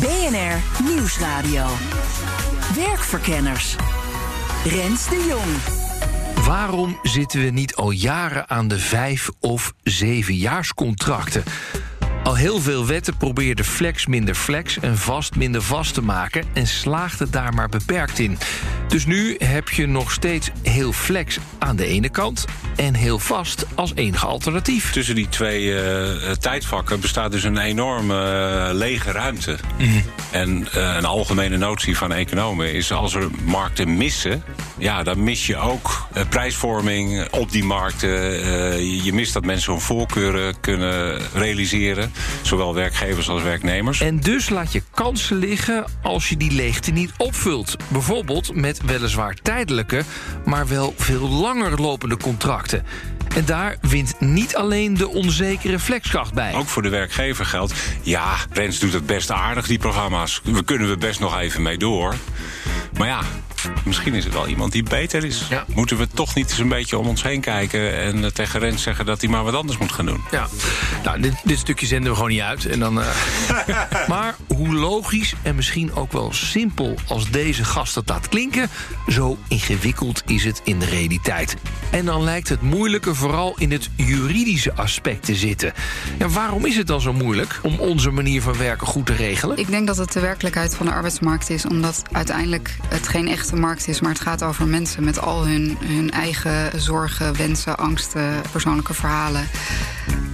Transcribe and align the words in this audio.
BNR 0.00 0.84
Nieuwsradio. 0.84 1.66
Werkverkenners. 2.74 3.76
Rens 4.64 5.08
de 5.08 5.24
Jong. 5.28 6.44
Waarom 6.46 6.98
zitten 7.02 7.40
we 7.40 7.50
niet 7.50 7.74
al 7.74 7.90
jaren 7.90 8.48
aan 8.48 8.68
de 8.68 8.78
vijf- 8.78 9.30
of 9.40 9.72
zevenjaarscontracten? 9.82 11.42
Al 12.26 12.34
heel 12.34 12.60
veel 12.60 12.86
wetten 12.86 13.16
probeerden 13.16 13.64
flex 13.64 14.06
minder 14.06 14.34
flex 14.34 14.78
en 14.78 14.98
vast 14.98 15.36
minder 15.36 15.62
vast 15.62 15.94
te 15.94 16.02
maken 16.02 16.44
en 16.52 16.66
slaagden 16.66 17.30
daar 17.30 17.54
maar 17.54 17.68
beperkt 17.68 18.18
in. 18.18 18.38
Dus 18.88 19.06
nu 19.06 19.36
heb 19.38 19.68
je 19.68 19.86
nog 19.86 20.12
steeds 20.12 20.50
heel 20.62 20.92
flex 20.92 21.38
aan 21.58 21.76
de 21.76 21.86
ene 21.86 22.08
kant 22.08 22.44
en 22.76 22.94
heel 22.94 23.18
vast 23.18 23.66
als 23.74 23.92
enige 23.94 24.26
alternatief. 24.26 24.92
Tussen 24.92 25.14
die 25.14 25.28
twee 25.28 25.64
uh, 25.64 26.30
tijdvakken 26.30 27.00
bestaat 27.00 27.32
dus 27.32 27.44
een 27.44 27.58
enorme 27.58 28.14
uh, 28.68 28.74
lege 28.74 29.12
ruimte. 29.12 29.56
Mhm. 29.78 29.90
En 30.30 30.68
uh, 30.76 30.94
een 30.96 31.04
algemene 31.04 31.56
notie 31.56 31.96
van 31.96 32.12
economen 32.12 32.72
is 32.72 32.92
als 32.92 33.14
er 33.14 33.28
markten 33.44 33.96
missen, 33.96 34.42
ja, 34.78 35.02
dan 35.02 35.24
mis 35.24 35.46
je 35.46 35.56
ook 35.56 36.08
prijsvorming 36.28 37.28
op 37.30 37.50
die 37.50 37.64
markten. 37.64 38.10
je 39.04 39.12
mist 39.12 39.32
dat 39.32 39.44
mensen 39.44 39.72
hun 39.72 39.80
voorkeuren 39.80 40.60
kunnen 40.60 41.20
realiseren, 41.34 42.12
zowel 42.42 42.74
werkgevers 42.74 43.28
als 43.28 43.42
werknemers. 43.42 44.00
En 44.00 44.20
dus 44.20 44.48
laat 44.48 44.72
je 44.72 44.82
kansen 44.94 45.36
liggen 45.36 45.84
als 46.02 46.28
je 46.28 46.36
die 46.36 46.52
leegte 46.52 46.90
niet 46.90 47.12
opvult. 47.16 47.76
Bijvoorbeeld 47.88 48.54
met 48.54 48.80
weliswaar 48.84 49.34
tijdelijke, 49.42 50.02
maar 50.44 50.68
wel 50.68 50.94
veel 50.96 51.28
langer 51.28 51.80
lopende 51.80 52.16
contracten. 52.16 52.84
En 53.36 53.44
daar 53.44 53.76
wint 53.80 54.20
niet 54.20 54.56
alleen 54.56 54.94
de 54.94 55.08
onzekere 55.08 55.78
flexkracht 55.78 56.34
bij. 56.34 56.54
Ook 56.54 56.68
voor 56.68 56.82
de 56.82 56.88
werkgever 56.88 57.46
geldt, 57.46 57.74
ja, 58.02 58.36
Rens 58.52 58.78
doet 58.78 58.92
het 58.92 59.06
best 59.06 59.30
aardig, 59.30 59.66
die 59.66 59.78
programma's. 59.78 60.40
We 60.44 60.64
kunnen 60.64 60.88
we 60.88 60.96
best 60.96 61.20
nog 61.20 61.38
even 61.38 61.62
mee 61.62 61.78
door. 61.78 62.14
Maar 62.98 63.08
ja, 63.08 63.20
misschien 63.84 64.14
is 64.14 64.24
het 64.24 64.32
wel 64.32 64.46
iemand 64.46 64.72
die 64.72 64.82
beter 64.82 65.24
is. 65.24 65.46
Ja. 65.50 65.64
Moeten 65.74 65.96
we 65.96 66.08
toch 66.08 66.34
niet 66.34 66.50
eens 66.50 66.58
een 66.58 66.68
beetje 66.68 66.98
om 66.98 67.06
ons 67.06 67.22
heen 67.22 67.40
kijken... 67.40 67.98
en 67.98 68.18
uh, 68.18 68.26
tegen 68.26 68.60
Rens 68.60 68.82
zeggen 68.82 69.06
dat 69.06 69.20
hij 69.20 69.30
maar 69.30 69.44
wat 69.44 69.54
anders 69.54 69.78
moet 69.78 69.92
gaan 69.92 70.06
doen? 70.06 70.20
Ja, 70.30 70.48
nou, 71.04 71.20
dit, 71.20 71.34
dit 71.44 71.58
stukje 71.58 71.86
zenden 71.86 72.10
we 72.10 72.16
gewoon 72.16 72.30
niet 72.30 72.40
uit. 72.40 72.66
En 72.66 72.78
dan, 72.78 72.98
uh... 72.98 73.06
maar 74.08 74.36
hoe 74.46 74.74
logisch 74.74 75.34
en 75.42 75.54
misschien 75.54 75.94
ook 75.94 76.12
wel 76.12 76.32
simpel 76.32 76.94
als 77.06 77.30
deze 77.30 77.64
gast 77.64 77.94
het 77.94 78.08
laat 78.08 78.28
klinken... 78.28 78.68
zo 79.08 79.38
ingewikkeld 79.48 80.22
is 80.26 80.44
het 80.44 80.60
in 80.64 80.78
de 80.78 80.86
realiteit. 80.86 81.56
En 81.90 82.04
dan 82.04 82.24
lijkt 82.24 82.48
het 82.48 82.60
moeilijke 82.60 83.14
vooral 83.14 83.54
in 83.58 83.72
het 83.72 83.88
juridische 83.94 84.74
aspect 84.74 85.24
te 85.24 85.34
zitten. 85.34 85.72
Ja, 86.18 86.28
waarom 86.28 86.66
is 86.66 86.76
het 86.76 86.86
dan 86.86 87.00
zo 87.00 87.12
moeilijk 87.12 87.60
om 87.62 87.78
onze 87.78 88.10
manier 88.10 88.42
van 88.42 88.56
werken 88.56 88.86
goed 88.86 89.06
te 89.06 89.14
regelen? 89.14 89.56
Ik 89.56 89.70
denk 89.70 89.86
dat 89.86 89.96
het 89.96 90.12
de 90.12 90.20
werkelijkheid 90.20 90.74
van 90.74 90.86
de 90.86 90.92
arbeidsmarkt 90.92 91.50
is... 91.50 91.66
omdat 91.66 92.02
uiteindelijk 92.12 92.76
het 92.88 93.08
geen 93.08 93.28
echte 93.46 93.60
markt 93.60 93.88
is... 93.88 94.00
maar 94.00 94.12
het 94.12 94.20
gaat 94.20 94.42
over 94.42 94.66
mensen 94.66 95.04
met 95.04 95.20
al 95.20 95.46
hun, 95.46 95.76
hun 95.84 96.10
eigen 96.10 96.80
zorgen, 96.80 97.36
wensen, 97.36 97.76
angsten... 97.76 98.42
persoonlijke 98.50 98.94
verhalen 98.94 99.48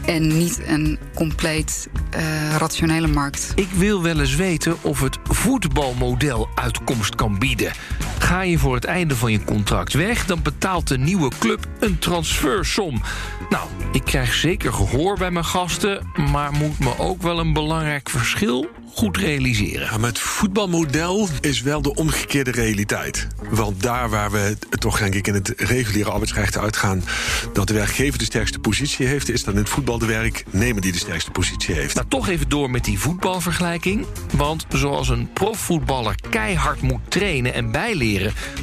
en 0.05 0.27
niet 0.39 0.61
een 0.67 0.99
compleet 1.15 1.89
uh, 2.17 2.56
rationele 2.56 3.06
markt. 3.06 3.53
Ik 3.55 3.69
wil 3.71 4.03
wel 4.03 4.21
eens 4.21 4.34
weten 4.34 4.77
of 4.83 5.00
het 5.00 5.19
voetbalmodel 5.23 6.49
uitkomst 6.55 7.15
kan 7.15 7.39
bieden. 7.39 7.73
Ga 8.22 8.43
je 8.43 8.59
voor 8.59 8.75
het 8.75 8.84
einde 8.84 9.16
van 9.16 9.33
je 9.33 9.44
contract 9.44 9.93
weg... 9.93 10.27
dan 10.27 10.43
betaalt 10.43 10.88
de 10.88 10.99
nieuwe 10.99 11.31
club 11.38 11.66
een 11.81 11.99
transfersom. 11.99 13.03
Nou, 13.50 13.69
ik 13.93 14.05
krijg 14.05 14.34
zeker 14.34 14.72
gehoor 14.72 15.19
bij 15.19 15.31
mijn 15.31 15.44
gasten... 15.44 16.06
maar 16.31 16.53
moet 16.53 16.78
me 16.78 16.99
ook 16.99 17.22
wel 17.22 17.38
een 17.38 17.53
belangrijk 17.53 18.11
verschil 18.11 18.71
goed 18.94 19.16
realiseren. 19.16 19.87
Ja, 19.87 19.99
maar 19.99 20.09
het 20.09 20.19
voetbalmodel 20.19 21.28
is 21.41 21.62
wel 21.62 21.82
de 21.82 21.94
omgekeerde 21.94 22.50
realiteit. 22.50 23.27
Want 23.50 23.82
daar 23.82 24.11
waar 24.11 24.31
we 24.31 24.56
toch 24.78 24.99
denk 24.99 25.15
ik 25.15 25.27
in 25.27 25.34
het 25.34 25.53
reguliere 25.56 26.11
arbeidsrecht 26.11 26.59
uitgaan... 26.59 27.05
dat 27.53 27.66
de 27.66 27.75
werkgever 27.75 28.19
de 28.19 28.25
sterkste 28.25 28.59
positie 28.59 29.06
heeft... 29.06 29.31
is 29.31 29.44
dan 29.44 29.55
in 29.55 29.61
het 29.61 29.69
voetbal 29.69 29.99
de 29.99 30.06
werknemer 30.06 30.82
die 30.82 30.93
de 30.93 30.99
sterkste 30.99 31.31
positie 31.31 31.75
heeft. 31.75 31.94
Nou, 31.94 32.06
toch 32.09 32.28
even 32.28 32.49
door 32.49 32.71
met 32.71 32.84
die 32.84 32.99
voetbalvergelijking. 32.99 34.06
Want 34.37 34.66
zoals 34.69 35.09
een 35.09 35.32
profvoetballer 35.32 36.15
keihard 36.31 36.81
moet 36.81 37.00
trainen 37.09 37.55
en 37.55 37.71
bijleren... 37.71 38.12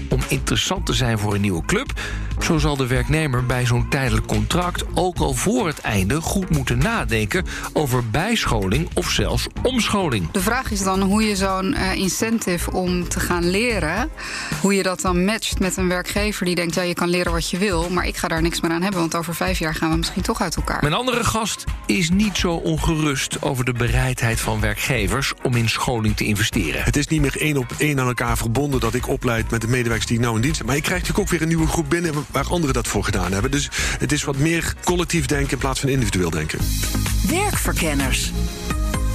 om 0.09 0.19
interessant 0.27 0.85
te 0.85 0.93
zijn 0.93 1.19
voor 1.19 1.33
een 1.33 1.41
nieuwe 1.41 1.65
club... 1.65 1.93
zo 2.43 2.57
zal 2.57 2.77
de 2.77 2.87
werknemer 2.87 3.45
bij 3.45 3.65
zo'n 3.65 3.89
tijdelijk 3.89 4.27
contract... 4.27 4.83
ook 4.93 5.17
al 5.17 5.33
voor 5.33 5.67
het 5.67 5.79
einde 5.79 6.21
goed 6.21 6.49
moeten 6.49 6.77
nadenken... 6.77 7.45
over 7.73 8.09
bijscholing 8.09 8.89
of 8.93 9.09
zelfs 9.09 9.47
omscholing. 9.63 10.31
De 10.31 10.41
vraag 10.41 10.71
is 10.71 10.83
dan 10.83 11.01
hoe 11.01 11.23
je 11.23 11.35
zo'n 11.35 11.73
uh, 11.73 11.95
incentive 11.95 12.71
om 12.71 13.07
te 13.07 13.19
gaan 13.19 13.49
leren... 13.49 14.09
hoe 14.61 14.73
je 14.73 14.83
dat 14.83 15.01
dan 15.01 15.25
matcht 15.25 15.59
met 15.59 15.77
een 15.77 15.87
werkgever 15.87 16.45
die 16.45 16.55
denkt... 16.55 16.75
ja, 16.75 16.81
je 16.81 16.93
kan 16.93 17.09
leren 17.09 17.31
wat 17.31 17.49
je 17.49 17.57
wil, 17.57 17.89
maar 17.89 18.07
ik 18.07 18.17
ga 18.17 18.27
daar 18.27 18.41
niks 18.41 18.61
meer 18.61 18.71
aan 18.71 18.81
hebben... 18.81 18.99
want 18.99 19.15
over 19.15 19.35
vijf 19.35 19.59
jaar 19.59 19.75
gaan 19.75 19.89
we 19.89 19.97
misschien 19.97 20.21
toch 20.21 20.41
uit 20.41 20.55
elkaar. 20.55 20.81
Mijn 20.81 20.93
andere 20.93 21.23
gast 21.23 21.63
is 21.85 22.09
niet 22.09 22.37
zo 22.37 22.51
ongerust 22.51 23.41
over 23.41 23.65
de 23.65 23.73
bereidheid 23.73 24.39
van 24.39 24.59
werkgevers... 24.59 25.33
om 25.43 25.55
in 25.55 25.69
scholing 25.69 26.15
te 26.15 26.25
investeren. 26.25 26.83
Het 26.83 26.97
is 26.97 27.07
niet 27.07 27.21
meer 27.21 27.37
één 27.41 27.57
op 27.57 27.73
één 27.77 27.99
aan 27.99 28.07
elkaar 28.07 28.37
verbonden... 28.37 28.79
dat 28.79 28.93
ik 28.93 29.07
opleid 29.07 29.51
met 29.51 29.61
de 29.61 29.67
medewerkers 29.67 30.07
die 30.07 30.17
ik 30.17 30.23
nou 30.23 30.35
in 30.35 30.41
dienst 30.41 30.57
heb. 30.57 30.67
Maar 30.67 30.75
ik 30.75 30.83
krijg 30.83 30.99
natuurlijk 30.99 31.27
ook 31.27 31.33
weer 31.33 31.41
een 31.41 31.55
nieuwe 31.55 31.67
groep 31.67 31.89
binnen... 31.89 32.13
waar 32.31 32.47
anderen 32.47 32.73
dat 32.73 32.87
voor 32.87 33.03
gedaan 33.03 33.31
hebben. 33.31 33.51
Dus 33.51 33.69
het 33.99 34.11
is 34.11 34.23
wat 34.23 34.37
meer 34.37 34.73
collectief 34.83 35.25
denken 35.25 35.51
in 35.51 35.57
plaats 35.57 35.79
van 35.79 35.89
individueel 35.89 36.29
denken. 36.29 36.59
Werkverkenners. 37.27 38.31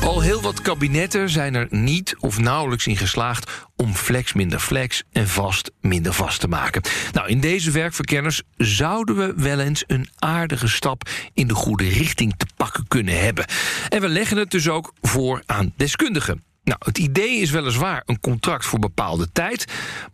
Al 0.05 0.21
heel 0.21 0.43
wat 0.43 0.61
kabinetten 0.61 1.31
zijn 1.31 1.55
er 1.55 1.67
niet 1.71 2.17
of 2.19 2.39
nauwelijks 2.39 2.87
in 2.87 2.97
geslaagd 2.97 3.51
om 3.77 3.95
flex 3.95 4.33
minder 4.33 4.59
flex 4.59 5.03
en 5.13 5.29
vast 5.29 5.71
minder 5.81 6.13
vast 6.13 6.41
te 6.41 6.49
maken. 6.49 6.83
Nou, 7.13 7.29
in 7.29 7.41
deze 7.41 7.71
werkverkenners 7.71 8.43
zouden 8.57 9.17
we 9.17 9.33
wel 9.37 9.61
eens 9.61 9.85
een 9.87 10.09
aardige 10.19 10.69
stap 10.69 11.09
in 11.35 11.47
de 11.47 11.55
goede 11.55 11.89
richting 11.89 12.35
te 12.37 12.47
pakken 12.57 12.89
kunnen 12.89 13.21
hebben. 13.21 13.47
En 13.89 14.01
we 14.01 14.09
leggen 14.09 14.37
het 14.37 14.51
dus 14.51 14.69
ook 14.69 14.93
voor 15.01 15.43
aan 15.47 15.73
deskundigen. 15.77 16.54
Nou, 16.65 16.79
het 16.85 16.99
idee 16.99 17.39
is 17.39 17.51
weliswaar 17.51 18.03
een 18.07 18.21
contract 18.21 18.67
voor 18.67 18.79
bepaalde 18.79 19.33
tijd, 19.33 19.65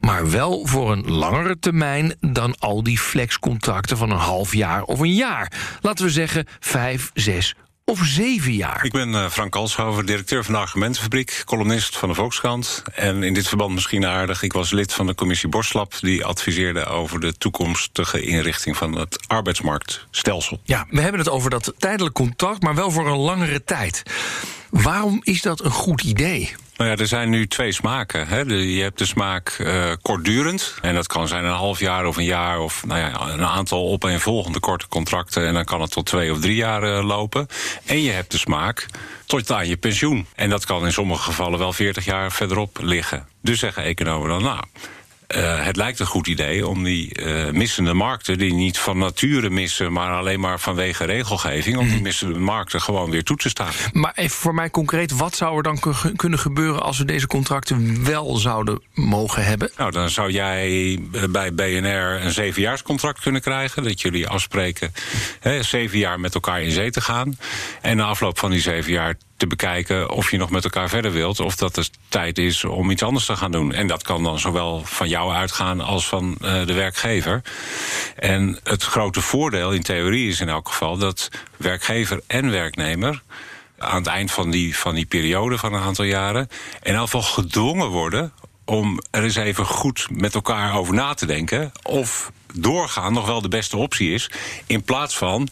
maar 0.00 0.30
wel 0.30 0.66
voor 0.66 0.92
een 0.92 1.10
langere 1.10 1.58
termijn 1.58 2.14
dan 2.20 2.58
al 2.58 2.82
die 2.82 2.98
flexcontracten 2.98 3.96
van 3.96 4.10
een 4.10 4.16
half 4.16 4.54
jaar 4.54 4.82
of 4.82 5.00
een 5.00 5.14
jaar. 5.14 5.52
Laten 5.80 6.04
we 6.04 6.10
zeggen 6.10 6.46
vijf, 6.60 7.10
zes 7.14 7.54
of 7.90 8.00
zeven 8.04 8.52
jaar. 8.52 8.84
Ik 8.84 8.92
ben 8.92 9.08
uh, 9.08 9.30
Frank 9.30 9.52
Kalshover, 9.52 10.06
directeur 10.06 10.44
van 10.44 10.54
de 10.54 10.60
Argumentenfabriek, 10.60 11.42
columnist 11.44 11.96
van 11.96 12.08
de 12.08 12.14
Volkskrant. 12.14 12.82
En 12.94 13.22
in 13.22 13.34
dit 13.34 13.48
verband 13.48 13.74
misschien 13.74 14.06
aardig, 14.06 14.42
ik 14.42 14.52
was 14.52 14.70
lid 14.70 14.92
van 14.92 15.06
de 15.06 15.14
commissie 15.14 15.48
Borslap... 15.48 15.94
die 16.00 16.24
adviseerde 16.24 16.84
over 16.84 17.20
de 17.20 17.32
toekomstige 17.38 18.22
inrichting 18.22 18.76
van 18.76 18.98
het 18.98 19.28
arbeidsmarktstelsel. 19.28 20.60
Ja, 20.64 20.86
we 20.90 21.00
hebben 21.00 21.20
het 21.20 21.30
over 21.30 21.50
dat 21.50 21.74
tijdelijk 21.78 22.14
contract, 22.14 22.62
maar 22.62 22.74
wel 22.74 22.90
voor 22.90 23.06
een 23.06 23.18
langere 23.18 23.64
tijd. 23.64 24.02
Waarom 24.70 25.20
is 25.22 25.42
dat 25.42 25.64
een 25.64 25.70
goed 25.70 26.02
idee? 26.02 26.54
Nou 26.80 26.92
ja, 26.92 26.98
er 26.98 27.06
zijn 27.06 27.30
nu 27.30 27.46
twee 27.46 27.72
smaken. 27.72 28.28
Hè. 28.28 28.40
Je 28.40 28.82
hebt 28.82 28.98
de 28.98 29.06
smaak 29.06 29.56
uh, 29.60 29.92
kortdurend. 30.02 30.74
En 30.82 30.94
dat 30.94 31.06
kan 31.06 31.28
zijn 31.28 31.44
een 31.44 31.52
half 31.52 31.78
jaar 31.80 32.06
of 32.06 32.16
een 32.16 32.24
jaar... 32.24 32.60
of 32.60 32.86
nou 32.86 33.00
ja, 33.00 33.20
een 33.28 33.44
aantal 33.44 33.88
opeenvolgende 33.88 34.60
korte 34.60 34.88
contracten... 34.88 35.46
en 35.46 35.54
dan 35.54 35.64
kan 35.64 35.80
het 35.80 35.90
tot 35.90 36.06
twee 36.06 36.32
of 36.32 36.40
drie 36.40 36.54
jaar 36.54 36.84
uh, 36.84 37.04
lopen. 37.04 37.46
En 37.84 38.02
je 38.02 38.10
hebt 38.10 38.30
de 38.30 38.38
smaak 38.38 38.86
tot 39.26 39.52
aan 39.52 39.68
je 39.68 39.76
pensioen. 39.76 40.26
En 40.34 40.50
dat 40.50 40.64
kan 40.64 40.84
in 40.84 40.92
sommige 40.92 41.22
gevallen 41.22 41.58
wel 41.58 41.72
40 41.72 42.04
jaar 42.04 42.32
verderop 42.32 42.78
liggen. 42.82 43.26
Dus 43.42 43.58
zeggen 43.58 43.82
economen 43.82 44.28
dan, 44.28 44.42
nou... 44.42 44.64
Uh, 45.36 45.64
het 45.64 45.76
lijkt 45.76 46.00
een 46.00 46.06
goed 46.06 46.26
idee 46.26 46.66
om 46.66 46.84
die 46.84 47.20
uh, 47.20 47.50
missende 47.50 47.94
markten, 47.94 48.38
die 48.38 48.54
niet 48.54 48.78
van 48.78 48.98
nature 48.98 49.50
missen, 49.50 49.92
maar 49.92 50.12
alleen 50.12 50.40
maar 50.40 50.60
vanwege 50.60 51.04
regelgeving, 51.04 51.76
om 51.76 51.88
die 51.88 52.00
missende 52.00 52.38
markten 52.38 52.80
gewoon 52.80 53.10
weer 53.10 53.24
toe 53.24 53.36
te 53.36 53.48
staan. 53.48 53.72
Maar 53.92 54.12
even 54.14 54.36
voor 54.36 54.54
mij 54.54 54.70
concreet, 54.70 55.16
wat 55.16 55.34
zou 55.34 55.56
er 55.56 55.62
dan 55.62 55.80
kunnen 56.16 56.38
gebeuren 56.38 56.82
als 56.82 56.98
we 56.98 57.04
deze 57.04 57.26
contracten 57.26 58.04
wel 58.04 58.36
zouden 58.36 58.82
mogen 58.94 59.44
hebben? 59.44 59.70
Nou, 59.76 59.90
dan 59.90 60.10
zou 60.10 60.30
jij 60.30 60.98
bij 61.30 61.54
BNR 61.54 62.24
een 62.24 62.32
zevenjaarscontract 62.32 63.20
kunnen 63.20 63.40
krijgen. 63.40 63.82
Dat 63.82 64.00
jullie 64.00 64.28
afspreken 64.28 64.92
hè, 65.40 65.62
zeven 65.62 65.98
jaar 65.98 66.20
met 66.20 66.34
elkaar 66.34 66.62
in 66.62 66.70
zee 66.70 66.90
te 66.90 67.00
gaan. 67.00 67.38
En 67.80 67.96
na 67.96 68.04
afloop 68.04 68.38
van 68.38 68.50
die 68.50 68.60
zeven 68.60 68.92
jaar 68.92 69.14
te 69.40 69.46
bekijken 69.46 70.10
of 70.10 70.30
je 70.30 70.36
nog 70.36 70.50
met 70.50 70.64
elkaar 70.64 70.88
verder 70.88 71.12
wilt. 71.12 71.40
Of 71.40 71.56
dat 71.56 71.76
het 71.76 71.90
tijd 72.08 72.38
is 72.38 72.64
om 72.64 72.90
iets 72.90 73.02
anders 73.02 73.26
te 73.26 73.36
gaan 73.36 73.50
doen. 73.50 73.72
En 73.72 73.86
dat 73.86 74.02
kan 74.02 74.22
dan 74.22 74.38
zowel 74.38 74.82
van 74.84 75.08
jou 75.08 75.32
uitgaan 75.32 75.80
als 75.80 76.08
van 76.08 76.36
uh, 76.40 76.66
de 76.66 76.72
werkgever. 76.72 77.42
En 78.16 78.58
het 78.64 78.82
grote 78.82 79.20
voordeel 79.20 79.72
in 79.72 79.82
theorie 79.82 80.28
is 80.28 80.40
in 80.40 80.48
elk 80.48 80.68
geval 80.68 80.96
dat 80.96 81.28
werkgever 81.56 82.20
en 82.26 82.50
werknemer 82.50 83.22
aan 83.78 83.96
het 83.96 84.06
eind 84.06 84.30
van 84.30 84.50
die, 84.50 84.76
van 84.76 84.94
die 84.94 85.06
periode 85.06 85.58
van 85.58 85.74
een 85.74 85.82
aantal 85.82 86.04
jaren 86.04 86.48
in 86.82 86.94
elk 86.94 87.04
geval 87.04 87.22
gedwongen 87.22 87.88
worden 87.88 88.32
om 88.64 89.00
er 89.10 89.22
eens 89.22 89.36
even 89.36 89.66
goed 89.66 90.06
met 90.10 90.34
elkaar 90.34 90.76
over 90.76 90.94
na 90.94 91.14
te 91.14 91.26
denken. 91.26 91.72
Of 91.82 92.32
doorgaan 92.54 93.12
nog 93.12 93.26
wel 93.26 93.40
de 93.40 93.48
beste 93.48 93.76
optie 93.76 94.12
is. 94.12 94.30
In 94.66 94.82
plaats 94.82 95.16
van 95.16 95.48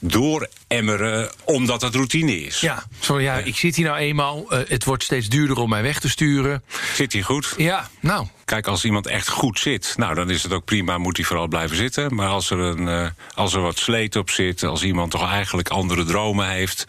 dooremmeren 0.00 1.30
omdat 1.44 1.82
het 1.82 1.94
routine 1.94 2.40
is. 2.40 2.60
Ja, 2.60 2.84
sorry, 3.00 3.22
ja, 3.22 3.36
ik 3.38 3.56
zit 3.56 3.76
hier 3.76 3.86
nou 3.86 3.98
eenmaal. 3.98 4.46
Uh, 4.48 4.58
het 4.68 4.84
wordt 4.84 5.02
steeds 5.02 5.28
duurder 5.28 5.56
om 5.56 5.68
mij 5.68 5.82
weg 5.82 6.00
te 6.00 6.08
sturen. 6.08 6.62
Zit 6.94 7.12
hij 7.12 7.22
goed? 7.22 7.54
Ja, 7.56 7.88
nou. 8.00 8.26
Kijk, 8.44 8.66
als 8.66 8.84
iemand 8.84 9.06
echt 9.06 9.28
goed 9.28 9.58
zit, 9.58 9.94
nou, 9.96 10.14
dan 10.14 10.30
is 10.30 10.42
het 10.42 10.52
ook 10.52 10.64
prima, 10.64 10.98
moet 10.98 11.16
hij 11.16 11.26
vooral 11.26 11.48
blijven 11.48 11.76
zitten. 11.76 12.14
Maar 12.14 12.28
als 12.28 12.50
er, 12.50 12.58
een, 12.58 12.86
uh, 12.86 13.06
als 13.34 13.54
er 13.54 13.60
wat 13.60 13.78
sleet 13.78 14.16
op 14.16 14.30
zit, 14.30 14.62
als 14.62 14.82
iemand 14.82 15.10
toch 15.10 15.30
eigenlijk 15.30 15.68
andere 15.68 16.04
dromen 16.04 16.48
heeft, 16.48 16.84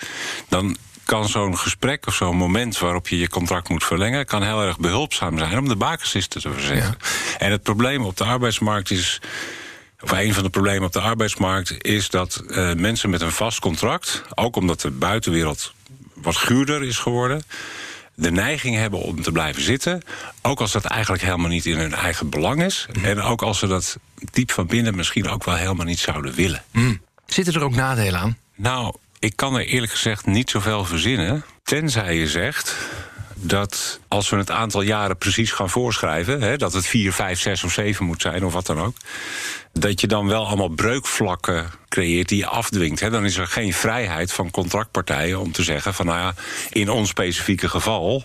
dan 0.50 0.78
kan 1.06 1.30
zo'n 1.30 1.58
gesprek 1.58 2.08
of 2.08 2.16
zo'n 2.16 2.36
moment 2.36 2.80
waarop 2.80 3.08
je 3.08 3.18
je 3.18 3.30
contract 3.30 3.70
moet 3.70 3.84
verlengen, 3.84 4.26
kan 4.26 4.44
heel 4.44 4.62
erg 4.62 4.78
behulpzaam 4.78 5.38
zijn 5.38 5.58
om 5.58 5.68
de 5.68 5.76
bakensisten 5.76 6.42
te 6.42 6.52
verzetten. 6.52 6.98
Ja. 7.00 7.38
En 7.38 7.52
het 7.52 7.64
probleem 7.64 8.04
op 8.04 8.18
de 8.18 8.24
arbeidsmarkt 8.24 8.92
is. 8.92 9.22
Of 10.02 10.12
een 10.12 10.34
van 10.34 10.44
de 10.44 10.50
problemen 10.50 10.84
op 10.84 10.94
de 10.94 11.00
arbeidsmarkt 11.00 11.86
is 11.86 12.10
dat 12.10 12.44
uh, 12.48 12.74
mensen 12.74 13.10
met 13.10 13.22
een 13.22 13.32
vast 13.32 13.60
contract, 13.60 14.24
ook 14.36 14.56
omdat 14.56 14.82
de 14.82 14.92
buitenwereld 14.92 15.74
wat 16.14 16.36
guurder 16.36 16.84
is 16.84 16.98
geworden, 16.98 17.44
de 18.16 18.32
neiging 18.32 18.76
hebben 18.76 19.00
om 19.00 19.22
te 19.22 19.32
blijven 19.32 19.62
zitten. 19.62 20.02
Ook 20.42 20.60
als 20.60 20.72
dat 20.72 20.86
eigenlijk 20.86 21.24
helemaal 21.24 21.50
niet 21.50 21.66
in 21.66 21.78
hun 21.78 21.94
eigen 21.94 22.30
belang 22.30 22.64
is. 22.64 22.88
Mm. 22.94 23.06
En 23.06 23.22
ook 23.22 23.42
als 23.42 23.60
ze 23.60 23.68
dat 23.68 23.98
diep 24.32 24.52
van 24.52 24.68
binnen 24.68 24.96
misschien 24.96 25.30
ook 25.30 25.44
wel 25.44 25.56
helemaal 25.56 25.86
niet 25.86 26.00
zouden 26.00 26.34
willen. 26.34 26.64
Mm. 26.72 27.02
Zitten 27.26 27.54
er 27.54 27.64
ook 27.64 27.76
nadelen 27.76 28.20
aan? 28.20 28.38
Nou, 28.56 28.96
ik 29.24 29.36
kan 29.36 29.56
er 29.56 29.66
eerlijk 29.66 29.92
gezegd 29.92 30.26
niet 30.26 30.50
zoveel 30.50 30.86
verzinnen. 30.86 31.46
Tenzij 31.64 32.16
je 32.16 32.28
zegt 32.28 32.76
dat 33.36 34.00
als 34.08 34.30
we 34.30 34.38
het 34.38 34.52
aantal 34.52 34.82
jaren 34.82 35.18
precies 35.18 35.52
gaan 35.52 35.70
voorschrijven, 35.70 36.42
hè, 36.42 36.58
dat 36.58 36.74
het 36.74 36.86
4, 36.86 37.14
5, 37.14 37.40
6 37.40 37.64
of 37.64 37.72
7 37.72 38.06
moet 38.06 38.22
zijn 38.22 38.46
of 38.46 38.54
wat 38.54 38.66
dan 38.66 38.80
ook, 38.80 38.96
dat 39.72 40.02
je 40.02 40.08
dan 40.08 40.28
wel 40.28 40.46
allemaal 40.46 40.70
breukvlakken 40.70 41.72
creëert 41.90 42.30
die 42.30 42.38
je 42.38 42.48
afdwingt. 42.48 43.00
Hè. 43.00 43.10
Dan 43.10 43.26
is 43.26 43.38
er 43.38 43.48
geen 43.48 43.74
vrijheid 43.74 44.32
van 44.32 44.52
contractpartijen 44.52 45.40
om 45.40 45.52
te 45.52 45.64
zeggen 45.64 45.94
van 45.94 46.06
nou 46.06 46.20
ja, 46.20 46.34
in 46.70 46.90
ons 46.90 47.10
specifieke 47.10 47.70
geval 47.70 48.24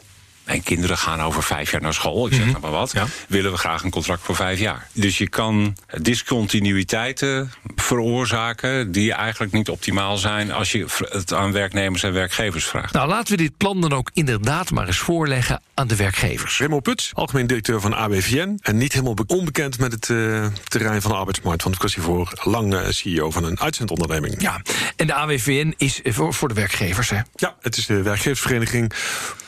mijn 0.49 0.63
kinderen 0.63 0.99
gaan 0.99 1.21
over 1.21 1.43
vijf 1.43 1.71
jaar 1.71 1.81
naar 1.81 1.95
school, 1.95 2.27
ik 2.27 2.33
zeg 2.33 2.45
mm 2.45 2.53
-hmm. 2.53 2.61
maar 2.61 2.71
wat, 2.71 2.93
ja. 2.93 3.07
willen 3.29 3.51
we 3.51 3.59
graag 3.59 3.83
een 3.83 3.91
contract 3.91 4.23
voor 4.23 4.37
vijf 4.37 4.59
jaar. 4.59 4.89
Dus 4.93 5.19
je 5.19 5.29
kan 5.29 5.77
discontinuïteiten 6.01 7.53
veroorzaken 7.77 8.93
die 8.93 9.13
eigenlijk 9.13 9.53
niet 9.53 9.69
optimaal 9.69 10.17
zijn 10.17 10.53
als 10.53 10.73
je 10.73 10.87
het 11.09 11.33
aan 11.33 11.53
werknemers 11.53 12.03
en 12.03 12.13
werkgevers 12.13 12.65
vraagt. 12.65 12.93
Nou, 12.93 13.09
laten 13.09 13.37
we 13.37 13.43
dit 13.43 13.57
plan 13.57 13.81
dan 13.81 13.93
ook 13.93 14.11
inderdaad 14.13 14.71
maar 14.71 14.87
eens 14.87 14.99
voorleggen 14.99 15.63
aan 15.75 15.87
de 15.87 15.97
werkgevers. 15.97 16.59
Remo 16.59 16.81
Puts, 16.81 17.11
algemeen 17.15 17.47
directeur 17.47 17.81
van 17.81 17.95
ABVN 17.95 18.59
en 18.63 18.77
niet 18.77 18.93
helemaal 18.93 19.17
onbekend 19.27 19.79
met 19.79 19.93
het 19.93 20.09
uh, 20.09 20.47
terrein 20.65 21.03
van 21.03 21.11
de 21.11 21.17
arbeidsmarkt, 21.17 21.63
want 21.63 21.75
ik 21.75 21.83
was 21.83 21.95
hiervoor 21.95 22.33
lang 22.43 22.75
uh, 22.75 22.81
CEO 22.89 23.31
van 23.31 23.45
een 23.45 23.61
uitzendonderneming. 23.61 24.43
Ja, 24.43 24.61
en 24.97 25.07
de 25.07 25.15
ABVN 25.15 25.75
is 25.77 26.01
voor, 26.05 26.35
voor 26.35 26.49
de 26.49 26.55
werkgevers, 26.55 27.11
hè? 27.11 27.21
Ja, 27.35 27.57
het 27.61 27.77
is 27.77 27.87
de 27.87 28.03
werkgeversvereniging, 28.03 28.93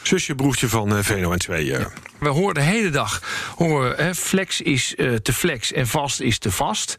zusje, 0.03 0.35
broertje 0.35 0.69
van 0.69 0.90
VNO 0.91 1.33
en 1.33 1.39
2. 1.39 1.65
Ja. 1.65 1.91
We 2.19 2.29
horen 2.29 2.55
de 2.55 2.61
hele 2.61 2.91
dag, 2.91 3.23
horen, 3.57 4.05
hè, 4.05 4.15
flex 4.15 4.61
is 4.61 4.95
te 5.23 5.33
flex 5.33 5.73
en 5.73 5.87
vast 5.87 6.21
is 6.21 6.39
te 6.39 6.51
vast. 6.51 6.97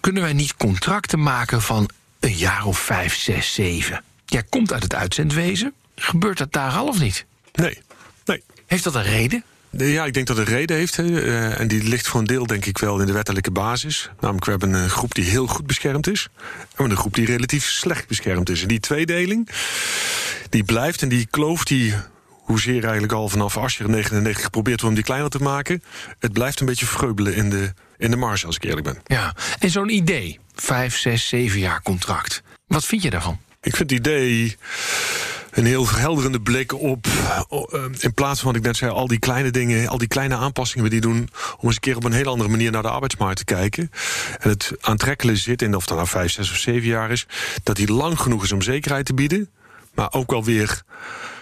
Kunnen 0.00 0.22
wij 0.22 0.32
niet 0.32 0.56
contracten 0.56 1.22
maken 1.22 1.62
van 1.62 1.88
een 2.20 2.36
jaar 2.36 2.64
of 2.64 2.78
vijf, 2.78 3.16
zes, 3.16 3.54
zeven? 3.54 4.02
Jij 4.26 4.42
komt 4.42 4.72
uit 4.72 4.82
het 4.82 4.94
uitzendwezen. 4.94 5.72
Gebeurt 5.96 6.38
dat 6.38 6.52
daar 6.52 6.72
al 6.72 6.86
of 6.86 7.00
niet? 7.00 7.24
Nee. 7.52 7.78
nee. 8.24 8.42
Heeft 8.66 8.84
dat 8.84 8.94
een 8.94 9.02
reden? 9.02 9.44
Ja, 9.70 10.04
ik 10.04 10.14
denk 10.14 10.26
dat 10.26 10.36
het 10.36 10.48
een 10.48 10.54
reden 10.54 10.76
heeft. 10.76 10.98
Uh, 10.98 11.60
en 11.60 11.68
die 11.68 11.82
ligt 11.82 12.06
voor 12.06 12.20
een 12.20 12.26
deel, 12.26 12.46
denk 12.46 12.64
ik, 12.64 12.78
wel 12.78 13.00
in 13.00 13.06
de 13.06 13.12
wettelijke 13.12 13.50
basis. 13.50 14.10
Namelijk, 14.20 14.44
we 14.44 14.50
hebben 14.50 14.72
een 14.72 14.90
groep 14.90 15.14
die 15.14 15.24
heel 15.24 15.46
goed 15.46 15.66
beschermd 15.66 16.08
is. 16.08 16.28
En 16.36 16.46
we 16.58 16.66
hebben 16.68 16.90
een 16.90 16.96
groep 16.96 17.14
die 17.14 17.26
relatief 17.26 17.64
slecht 17.64 18.08
beschermd 18.08 18.50
is. 18.50 18.62
En 18.62 18.68
die 18.68 18.80
tweedeling, 18.80 19.48
die 20.48 20.64
blijft 20.64 21.02
en 21.02 21.08
die 21.08 21.26
kloof 21.30 21.64
die 21.64 21.94
hoezeer 22.44 22.82
eigenlijk 22.82 23.12
al 23.12 23.28
vanaf 23.28 23.56
Ascher 23.56 23.88
99 23.90 24.44
geprobeerd 24.44 24.80
wordt 24.80 24.96
om 24.96 25.02
die 25.02 25.04
kleiner 25.04 25.30
te 25.30 25.38
maken. 25.38 25.82
Het 26.18 26.32
blijft 26.32 26.60
een 26.60 26.66
beetje 26.66 26.86
vreubelen 26.86 27.34
in 27.34 27.50
de, 27.50 27.72
in 27.98 28.10
de 28.10 28.16
marge, 28.16 28.46
als 28.46 28.56
ik 28.56 28.64
eerlijk 28.64 28.86
ben. 28.86 28.98
Ja, 29.04 29.34
en 29.58 29.70
zo'n 29.70 29.88
idee, 29.88 30.38
vijf, 30.54 30.96
zes, 30.96 31.28
zeven 31.28 31.58
jaar 31.58 31.82
contract. 31.82 32.42
Wat 32.66 32.84
vind 32.84 33.02
je 33.02 33.10
daarvan? 33.10 33.38
Ik 33.60 33.76
vind 33.76 33.90
het 33.90 33.98
idee 33.98 34.56
een 35.50 35.66
heel 35.66 35.84
verhelderende 35.84 36.40
blik 36.40 36.72
op. 36.72 37.06
In 37.98 38.14
plaats 38.14 38.40
van 38.40 38.48
wat 38.48 38.56
ik 38.56 38.66
net 38.66 38.76
zei, 38.76 38.90
al 38.90 39.06
die 39.06 39.18
kleine 39.18 39.50
dingen, 39.50 39.88
al 39.88 39.98
die 39.98 40.08
kleine 40.08 40.36
aanpassingen 40.36 40.90
die 40.90 41.00
doen. 41.00 41.28
om 41.58 41.66
eens 41.66 41.74
een 41.74 41.80
keer 41.80 41.96
op 41.96 42.04
een 42.04 42.12
heel 42.12 42.30
andere 42.30 42.50
manier 42.50 42.70
naar 42.70 42.82
de 42.82 42.90
arbeidsmarkt 42.90 43.36
te 43.36 43.44
kijken. 43.44 43.90
En 44.38 44.50
het 44.50 44.72
aantrekkelijke 44.80 45.40
zit 45.40 45.62
in, 45.62 45.76
of 45.76 45.86
dat 45.86 45.96
nou 45.96 46.08
vijf, 46.08 46.32
zes 46.32 46.50
of 46.50 46.56
zeven 46.56 46.88
jaar 46.88 47.10
is. 47.10 47.26
dat 47.62 47.76
die 47.76 47.92
lang 47.92 48.20
genoeg 48.20 48.42
is 48.42 48.52
om 48.52 48.62
zekerheid 48.62 49.06
te 49.06 49.14
bieden. 49.14 49.50
Maar 49.94 50.12
ook 50.12 50.30
wel 50.30 50.44
weer 50.44 50.82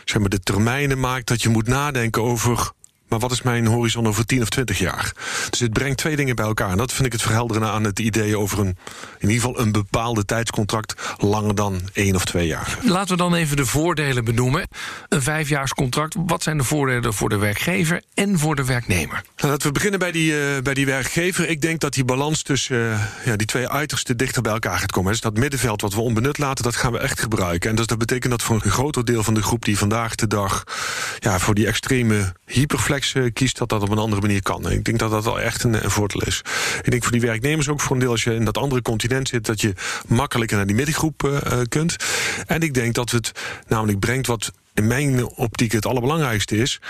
zeg 0.04 0.20
maar, 0.20 0.30
de 0.30 0.40
termijnen 0.40 1.00
maakt 1.00 1.26
dat 1.26 1.42
je 1.42 1.48
moet 1.48 1.66
nadenken 1.66 2.22
over 2.22 2.72
maar 3.12 3.20
wat 3.20 3.32
is 3.32 3.42
mijn 3.42 3.66
horizon 3.66 4.06
over 4.06 4.26
10 4.26 4.42
of 4.42 4.48
20 4.48 4.78
jaar? 4.78 5.12
Dus 5.50 5.60
het 5.60 5.72
brengt 5.72 5.98
twee 5.98 6.16
dingen 6.16 6.36
bij 6.36 6.44
elkaar. 6.44 6.70
En 6.70 6.76
dat 6.76 6.92
vind 6.92 7.06
ik 7.06 7.12
het 7.12 7.22
verhelderende 7.22 7.68
aan 7.68 7.84
het 7.84 7.98
idee 7.98 8.38
over 8.38 8.58
een, 8.58 8.76
in 9.18 9.28
ieder 9.28 9.34
geval 9.34 9.58
een 9.60 9.72
bepaalde 9.72 10.24
tijdscontract 10.24 10.94
langer 11.18 11.54
dan 11.54 11.80
één 11.92 12.14
of 12.14 12.24
twee 12.24 12.46
jaar. 12.46 12.78
Laten 12.82 13.10
we 13.10 13.22
dan 13.22 13.34
even 13.34 13.56
de 13.56 13.66
voordelen 13.66 14.24
benoemen. 14.24 14.68
Een 15.08 15.22
vijfjaarscontract, 15.22 16.14
wat 16.26 16.42
zijn 16.42 16.58
de 16.58 16.64
voordelen 16.64 17.14
voor 17.14 17.28
de 17.28 17.36
werkgever 17.36 18.02
en 18.14 18.38
voor 18.38 18.56
de 18.56 18.64
werknemer? 18.64 19.22
Nou, 19.36 19.50
laten 19.50 19.66
we 19.66 19.72
beginnen 19.72 19.98
bij 19.98 20.12
die, 20.12 20.32
uh, 20.32 20.38
bij 20.62 20.74
die 20.74 20.86
werkgever. 20.86 21.48
Ik 21.48 21.60
denk 21.60 21.80
dat 21.80 21.92
die 21.92 22.04
balans 22.04 22.42
tussen 22.42 22.76
uh, 22.76 23.00
ja, 23.24 23.36
die 23.36 23.46
twee 23.46 23.68
uitersten 23.68 24.16
dichter 24.16 24.42
bij 24.42 24.52
elkaar 24.52 24.78
gaat 24.78 24.92
komen. 24.92 25.12
Dus 25.12 25.20
dat 25.20 25.36
middenveld 25.36 25.80
wat 25.80 25.94
we 25.94 26.00
onbenut 26.00 26.38
laten, 26.38 26.64
dat 26.64 26.76
gaan 26.76 26.92
we 26.92 26.98
echt 26.98 27.20
gebruiken. 27.20 27.70
En 27.70 27.76
dus 27.76 27.86
dat 27.86 27.98
betekent 27.98 28.30
dat 28.30 28.42
voor 28.42 28.54
een 28.54 28.70
groter 28.70 29.04
deel 29.04 29.22
van 29.22 29.34
de 29.34 29.42
groep 29.42 29.64
die 29.64 29.78
vandaag 29.78 30.14
de 30.14 30.26
dag 30.26 30.64
ja, 31.18 31.38
voor 31.38 31.54
die 31.54 31.66
extreme 31.66 32.32
hyperflex 32.46 33.01
kiest, 33.32 33.58
dat 33.58 33.68
dat 33.68 33.82
op 33.82 33.90
een 33.90 33.98
andere 33.98 34.20
manier 34.20 34.42
kan. 34.42 34.70
Ik 34.70 34.84
denk 34.84 34.98
dat 34.98 35.10
dat 35.10 35.24
wel 35.24 35.40
echt 35.40 35.62
een, 35.62 35.84
een 35.84 35.90
voordeel 35.90 36.22
is. 36.22 36.42
Ik 36.82 36.90
denk 36.90 37.02
voor 37.02 37.12
die 37.12 37.20
werknemers 37.20 37.68
ook 37.68 37.80
voor 37.80 37.96
een 37.96 38.00
deel, 38.00 38.10
als 38.10 38.24
je 38.24 38.34
in 38.34 38.44
dat 38.44 38.58
andere 38.58 38.82
continent 38.82 39.28
zit, 39.28 39.46
dat 39.46 39.60
je 39.60 39.72
makkelijker 40.06 40.56
naar 40.56 40.66
die 40.66 40.76
middengroep 40.76 41.22
uh, 41.22 41.60
kunt. 41.68 41.96
En 42.46 42.60
ik 42.60 42.74
denk 42.74 42.94
dat 42.94 43.10
het 43.10 43.32
namelijk 43.66 43.98
brengt 43.98 44.26
wat 44.26 44.52
in 44.74 44.86
mijn 44.86 45.26
optiek 45.26 45.72
het 45.72 45.86
allerbelangrijkste 45.86 46.56
is. 46.56 46.80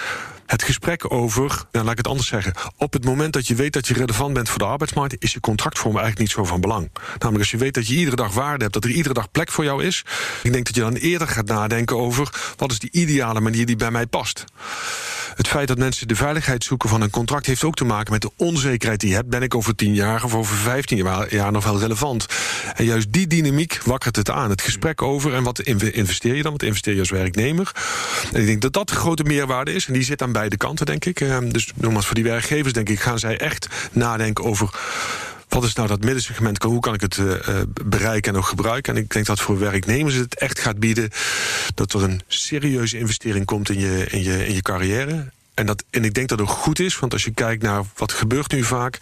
Het 0.47 0.63
gesprek 0.63 1.13
over, 1.13 1.65
nou, 1.73 1.85
laat 1.85 1.91
ik 1.91 1.99
het 1.99 2.07
anders 2.07 2.29
zeggen. 2.29 2.53
Op 2.77 2.93
het 2.93 3.05
moment 3.05 3.33
dat 3.33 3.47
je 3.47 3.55
weet 3.55 3.73
dat 3.73 3.87
je 3.87 3.95
relevant 3.95 4.35
bent 4.35 4.49
voor 4.49 4.59
de 4.59 4.65
arbeidsmarkt, 4.65 5.17
is 5.19 5.33
je 5.33 5.41
contractvorm 5.41 5.97
eigenlijk 5.97 6.19
niet 6.19 6.31
zo 6.31 6.45
van 6.45 6.61
belang. 6.61 6.91
Namelijk 6.95 7.39
als 7.39 7.51
je 7.51 7.57
weet 7.57 7.75
dat 7.75 7.89
je 7.89 7.95
iedere 7.95 8.17
dag 8.17 8.35
waarde 8.35 8.63
hebt, 8.63 8.75
dat 8.75 8.85
er 8.85 8.91
iedere 8.91 9.15
dag 9.15 9.31
plek 9.31 9.51
voor 9.51 9.65
jou 9.65 9.85
is. 9.85 10.05
Ik 10.43 10.53
denk 10.53 10.67
dat 10.67 10.75
je 10.75 10.81
dan 10.81 10.95
eerder 10.95 11.29
gaat 11.29 11.47
nadenken 11.47 11.97
over 11.97 12.55
wat 12.57 12.71
is 12.71 12.79
die 12.79 12.91
ideale 12.93 13.41
manier 13.41 13.67
die 13.67 13.77
bij 13.77 13.91
mij 13.91 14.07
past. 14.07 14.45
Het 15.35 15.49
feit 15.49 15.69
dat 15.69 15.79
mensen 15.79 16.09
de 16.09 16.17
veiligheid 16.17 16.65
zoeken 16.65 16.89
van 16.89 17.01
een 17.01 17.11
contract 17.11 17.47
heeft 17.47 17.65
ook 17.65 17.75
te 17.75 17.85
maken 17.85 18.13
met 18.13 18.23
de 18.23 18.31
onzekerheid 18.37 19.01
die 19.01 19.09
je 19.09 19.15
hebt. 19.15 19.29
Ben 19.29 19.43
ik 19.43 19.55
over 19.55 19.75
10 19.75 19.95
jaar 19.95 20.25
of 20.25 20.35
over 20.35 20.57
15 20.57 20.97
jaar 21.29 21.53
nog 21.53 21.65
wel 21.65 21.79
relevant? 21.79 22.27
En 22.75 22.85
juist 22.85 23.13
die 23.13 23.27
dynamiek 23.27 23.81
wakkert 23.85 24.17
het 24.17 24.31
aan. 24.31 24.51
Het 24.51 24.63
gesprek 24.63 25.03
over 25.03 25.35
en 25.35 25.43
wat 25.43 25.61
investeer 25.61 26.35
je 26.35 26.43
dan? 26.43 26.53
Wat 26.53 26.63
investeer 26.63 26.95
je 26.95 27.01
als 27.01 27.11
werknemer? 27.11 27.73
En 28.33 28.41
ik 28.41 28.47
denk 28.47 28.63
dat 28.63 28.73
dat 28.73 28.89
de 28.89 28.95
grote 28.95 29.23
meerwaarde 29.23 29.73
is. 29.73 29.87
En 29.87 29.93
die 29.93 30.05
zit 30.05 30.23
aan 30.23 30.33
beide 30.33 30.57
kanten, 30.57 30.87
denk 30.87 31.05
ik. 31.05 31.19
Dus 31.53 31.73
nogmaals, 31.75 32.07
voor 32.07 32.15
die 32.15 32.25
werkgevers, 32.25 32.73
denk 32.73 32.89
ik, 32.89 33.01
gaan 33.01 33.19
zij 33.19 33.39
echt 33.39 33.69
nadenken 33.93 34.45
over 34.45 34.71
wat 35.53 35.65
is 35.65 35.75
nou 35.75 35.89
dat 35.89 36.05
middensegment? 36.05 36.63
Hoe 36.63 36.81
kan 36.81 36.95
ik 36.95 37.01
het 37.01 37.17
uh, 37.17 37.35
bereiken 37.85 38.33
en 38.33 38.39
ook 38.39 38.47
gebruiken? 38.47 38.97
En 38.97 39.03
ik 39.03 39.11
denk 39.11 39.27
dat 39.27 39.41
voor 39.41 39.59
werknemers 39.59 40.15
het 40.15 40.35
echt 40.35 40.59
gaat 40.59 40.79
bieden 40.79 41.11
dat 41.75 41.93
er 41.93 42.03
een 42.03 42.21
serieuze 42.27 42.99
investering 42.99 43.45
komt 43.45 43.71
in 43.71 43.79
je, 43.79 44.07
in 44.11 44.23
je, 44.23 44.47
in 44.47 44.55
je 44.55 44.63
carrière. 44.63 45.33
En, 45.55 45.67
dat, 45.67 45.85
en 45.91 46.05
ik 46.05 46.15
denk 46.15 46.29
dat 46.29 46.39
het 46.39 46.49
ook 46.49 46.55
goed 46.55 46.79
is, 46.79 46.99
want 46.99 47.13
als 47.13 47.25
je 47.25 47.31
kijkt 47.31 47.63
naar 47.63 47.83
wat 47.97 48.13
gebeurt 48.13 48.53
nu 48.53 48.63
vaak. 48.63 48.99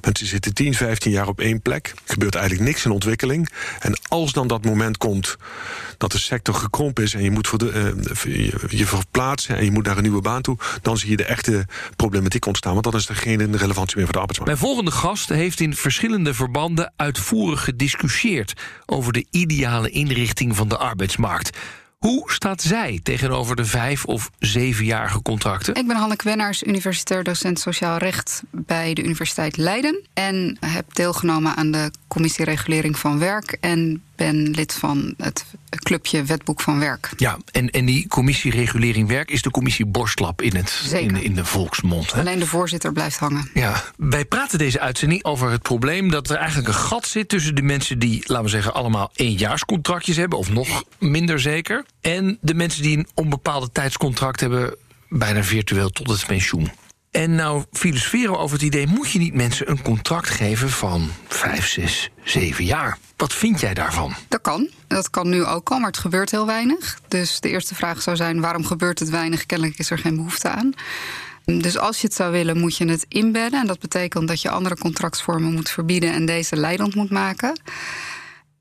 Mensen 0.00 0.26
zitten 0.26 0.54
10, 0.54 0.74
15 0.74 1.10
jaar 1.10 1.28
op 1.28 1.40
één 1.40 1.60
plek. 1.60 1.86
Er 1.86 2.12
gebeurt 2.12 2.34
eigenlijk 2.34 2.66
niks 2.66 2.84
in 2.84 2.90
ontwikkeling. 2.90 3.48
En 3.80 3.98
als 4.08 4.32
dan 4.32 4.46
dat 4.46 4.64
moment 4.64 4.96
komt 4.96 5.36
dat 5.98 6.12
de 6.12 6.18
sector 6.18 6.54
gekrompen 6.54 7.04
is 7.04 7.14
en 7.14 7.22
je 7.22 7.30
moet 7.30 7.48
voor 7.48 7.58
de, 7.58 7.94
je, 8.22 8.52
je 8.68 8.86
verplaatsen 8.86 9.56
en 9.56 9.64
je 9.64 9.70
moet 9.70 9.86
naar 9.86 9.96
een 9.96 10.02
nieuwe 10.02 10.20
baan 10.20 10.42
toe, 10.42 10.56
dan 10.82 10.98
zie 10.98 11.10
je 11.10 11.16
de 11.16 11.24
echte 11.24 11.66
problematiek 11.96 12.46
ontstaan. 12.46 12.72
Want 12.72 12.84
dan 12.84 12.94
is 12.94 13.08
er 13.08 13.16
geen 13.16 13.56
relevantie 13.56 13.96
meer 13.96 14.04
voor 14.04 14.14
de 14.14 14.20
arbeidsmarkt. 14.20 14.60
Mijn 14.60 14.66
volgende 14.66 14.90
gast 14.90 15.28
heeft 15.28 15.60
in 15.60 15.74
verschillende 15.74 16.34
verbanden 16.34 16.92
uitvoerig 16.96 17.64
gediscussieerd 17.64 18.52
over 18.86 19.12
de 19.12 19.26
ideale 19.30 19.90
inrichting 19.90 20.56
van 20.56 20.68
de 20.68 20.76
arbeidsmarkt. 20.76 21.58
Hoe 22.04 22.32
staat 22.32 22.62
zij 22.62 23.00
tegenover 23.02 23.56
de 23.56 23.64
vijf- 23.64 24.04
of 24.04 24.30
zevenjarige 24.38 25.22
contracten? 25.22 25.74
Ik 25.74 25.86
ben 25.86 25.96
Hanneke 25.96 26.24
Wennaars, 26.24 26.62
universitair 26.62 27.24
docent 27.24 27.60
Sociaal 27.60 27.96
Recht 27.96 28.42
bij 28.50 28.94
de 28.94 29.02
Universiteit 29.02 29.56
Leiden. 29.56 30.02
En 30.14 30.56
heb 30.60 30.94
deelgenomen 30.94 31.56
aan 31.56 31.70
de 31.70 31.90
Commissie 32.14 32.44
Regulering 32.44 32.98
van 32.98 33.18
Werk. 33.18 33.56
En 33.60 34.02
ben 34.16 34.50
lid 34.50 34.72
van 34.72 35.14
het 35.16 35.44
clubje 35.82 36.22
Wetboek 36.22 36.60
van 36.60 36.78
Werk. 36.78 37.10
Ja, 37.16 37.38
en, 37.52 37.70
en 37.70 37.84
die 37.84 38.08
commissie 38.08 38.50
Regulering 38.50 39.08
Werk 39.08 39.30
is 39.30 39.42
de 39.42 39.50
commissie 39.50 39.86
Borstlap 39.86 40.42
in, 40.42 40.56
het, 40.56 40.90
in, 40.92 41.22
in 41.22 41.34
de 41.34 41.44
volksmond. 41.44 42.12
Hè? 42.12 42.20
Alleen 42.20 42.38
de 42.38 42.46
voorzitter 42.46 42.92
blijft 42.92 43.18
hangen. 43.18 43.50
Ja, 43.54 43.82
wij 43.96 44.24
praten 44.24 44.58
deze 44.58 44.80
uitzending 44.80 45.24
over 45.24 45.50
het 45.50 45.62
probleem 45.62 46.10
dat 46.10 46.30
er 46.30 46.36
eigenlijk 46.36 46.68
een 46.68 46.74
gat 46.74 47.06
zit 47.06 47.28
tussen 47.28 47.54
de 47.54 47.62
mensen 47.62 47.98
die, 47.98 48.22
laten 48.26 48.44
we 48.44 48.50
zeggen, 48.50 48.74
allemaal 48.74 49.10
éénjaarscontractjes 49.14 50.16
hebben, 50.16 50.38
of 50.38 50.50
nog 50.50 50.82
minder 50.98 51.40
zeker, 51.40 51.84
en 52.00 52.38
de 52.40 52.54
mensen 52.54 52.82
die 52.82 52.98
een 52.98 53.06
onbepaalde 53.14 53.72
tijdscontract 53.72 54.40
hebben, 54.40 54.76
bijna 55.08 55.42
virtueel 55.42 55.90
tot 55.90 56.08
het 56.08 56.26
pensioen. 56.26 56.70
En 57.14 57.34
nou 57.34 57.64
filosoferen 57.72 58.30
we 58.30 58.38
over 58.38 58.56
het 58.56 58.66
idee: 58.66 58.86
moet 58.86 59.10
je 59.10 59.18
niet 59.18 59.34
mensen 59.34 59.70
een 59.70 59.82
contract 59.82 60.30
geven 60.30 60.70
van 60.70 61.10
vijf, 61.28 61.68
zes, 61.68 62.10
zeven 62.24 62.64
jaar? 62.64 62.98
Wat 63.16 63.32
vind 63.32 63.60
jij 63.60 63.74
daarvan? 63.74 64.14
Dat 64.28 64.40
kan. 64.40 64.68
Dat 64.86 65.10
kan 65.10 65.28
nu 65.28 65.44
ook 65.44 65.70
al, 65.70 65.78
maar 65.78 65.86
het 65.86 65.98
gebeurt 65.98 66.30
heel 66.30 66.46
weinig. 66.46 66.98
Dus 67.08 67.40
de 67.40 67.48
eerste 67.48 67.74
vraag 67.74 68.02
zou 68.02 68.16
zijn: 68.16 68.40
waarom 68.40 68.64
gebeurt 68.64 68.98
het 68.98 69.10
weinig? 69.10 69.46
Kennelijk 69.46 69.78
is 69.78 69.90
er 69.90 69.98
geen 69.98 70.16
behoefte 70.16 70.48
aan. 70.48 70.72
Dus 71.44 71.78
als 71.78 72.00
je 72.00 72.06
het 72.06 72.16
zou 72.16 72.32
willen, 72.32 72.58
moet 72.58 72.76
je 72.76 72.88
het 72.88 73.06
inbedden. 73.08 73.60
En 73.60 73.66
dat 73.66 73.78
betekent 73.78 74.28
dat 74.28 74.42
je 74.42 74.50
andere 74.50 74.78
contractsvormen 74.78 75.52
moet 75.52 75.70
verbieden 75.70 76.12
en 76.12 76.26
deze 76.26 76.56
leidend 76.56 76.94
moet 76.94 77.10
maken. 77.10 77.60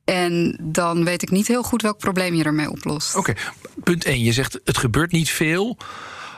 En 0.06 0.58
dan 0.62 1.04
weet 1.04 1.22
ik 1.22 1.32
niet 1.32 1.48
heel 1.48 1.64
goed 1.64 1.82
welk 1.82 1.98
probleem 1.98 2.34
je 2.34 2.44
ermee 2.44 2.72
oplost. 2.72 3.16
Oké, 3.16 3.34
punt 3.84 4.06
1. 4.06 4.20
Je 4.20 4.34
zegt 4.34 4.60
het 4.64 4.78
gebeurt 4.78 5.12
niet 5.12 5.30
veel. 5.30 5.78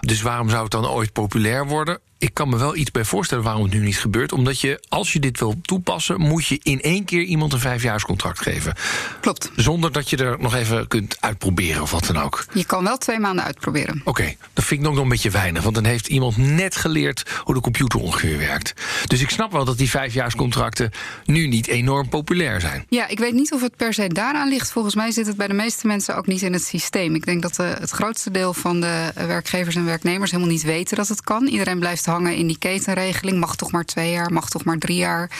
Dus 0.05 0.21
waarom 0.21 0.49
zou 0.49 0.63
het 0.63 0.71
dan 0.71 0.87
ooit 0.87 1.13
populair 1.13 1.67
worden? 1.67 1.99
Ik 2.25 2.33
kan 2.33 2.49
me 2.49 2.57
wel 2.57 2.75
iets 2.75 2.91
bij 2.91 3.05
voorstellen 3.05 3.43
waarom 3.43 3.63
het 3.63 3.73
nu 3.73 3.79
niet 3.79 3.97
gebeurt. 3.97 4.31
Omdat 4.31 4.61
je, 4.61 4.83
als 4.89 5.13
je 5.13 5.19
dit 5.19 5.39
wil 5.39 5.55
toepassen, 5.61 6.21
moet 6.21 6.45
je 6.45 6.59
in 6.63 6.81
één 6.81 7.05
keer 7.05 7.21
iemand 7.21 7.53
een 7.53 7.59
vijfjaarscontract 7.59 8.39
geven. 8.39 8.75
Klopt. 9.21 9.51
Zonder 9.55 9.91
dat 9.91 10.09
je 10.09 10.17
er 10.17 10.39
nog 10.39 10.55
even 10.55 10.87
kunt 10.87 11.17
uitproberen 11.19 11.81
of 11.81 11.91
wat 11.91 12.05
dan 12.05 12.17
ook. 12.17 12.45
Je 12.53 12.65
kan 12.65 12.83
wel 12.83 12.97
twee 12.97 13.19
maanden 13.19 13.45
uitproberen. 13.45 14.01
Oké, 14.03 14.35
dat 14.53 14.63
vind 14.63 14.81
ik 14.81 14.87
nog 14.87 14.97
een 14.97 15.09
beetje 15.09 15.29
weinig. 15.29 15.63
Want 15.63 15.75
dan 15.75 15.83
heeft 15.83 16.07
iemand 16.07 16.37
net 16.37 16.75
geleerd 16.75 17.23
hoe 17.43 17.53
de 17.53 17.61
computer 17.61 17.99
ongeveer 17.99 18.37
werkt. 18.37 18.73
Dus 19.07 19.21
ik 19.21 19.29
snap 19.29 19.51
wel 19.51 19.65
dat 19.65 19.77
die 19.77 19.89
vijfjaarscontracten 19.89 20.91
nu 21.25 21.47
niet 21.47 21.67
enorm 21.67 22.09
populair 22.09 22.61
zijn. 22.61 22.85
Ja, 22.89 23.07
ik 23.07 23.19
weet 23.19 23.33
niet 23.33 23.53
of 23.53 23.61
het 23.61 23.75
per 23.75 23.93
se 23.93 24.07
daaraan 24.07 24.49
ligt. 24.49 24.71
Volgens 24.71 24.95
mij 24.95 25.11
zit 25.11 25.27
het 25.27 25.37
bij 25.37 25.47
de 25.47 25.53
meeste 25.53 25.87
mensen 25.87 26.15
ook 26.15 26.27
niet 26.27 26.41
in 26.41 26.53
het 26.53 26.63
systeem. 26.63 27.15
Ik 27.15 27.25
denk 27.25 27.41
dat 27.41 27.59
eh, 27.59 27.69
het 27.79 27.91
grootste 27.91 28.31
deel 28.31 28.53
van 28.53 28.81
de 28.81 29.11
werkgevers 29.15 29.75
en 29.75 29.85
werknemers 29.85 30.31
helemaal 30.31 30.53
niet 30.53 30.63
weten 30.63 30.97
dat 30.97 31.07
het 31.07 31.21
kan. 31.21 31.47
Iedereen 31.47 31.79
blijft 31.79 32.03
in 32.21 32.47
die 32.47 32.57
ketenregeling. 32.57 33.39
Mag 33.39 33.55
toch 33.55 33.71
maar 33.71 33.85
twee 33.85 34.11
jaar, 34.11 34.33
mag 34.33 34.49
toch 34.49 34.63
maar 34.63 34.77
drie 34.77 34.97
jaar. 34.97 35.31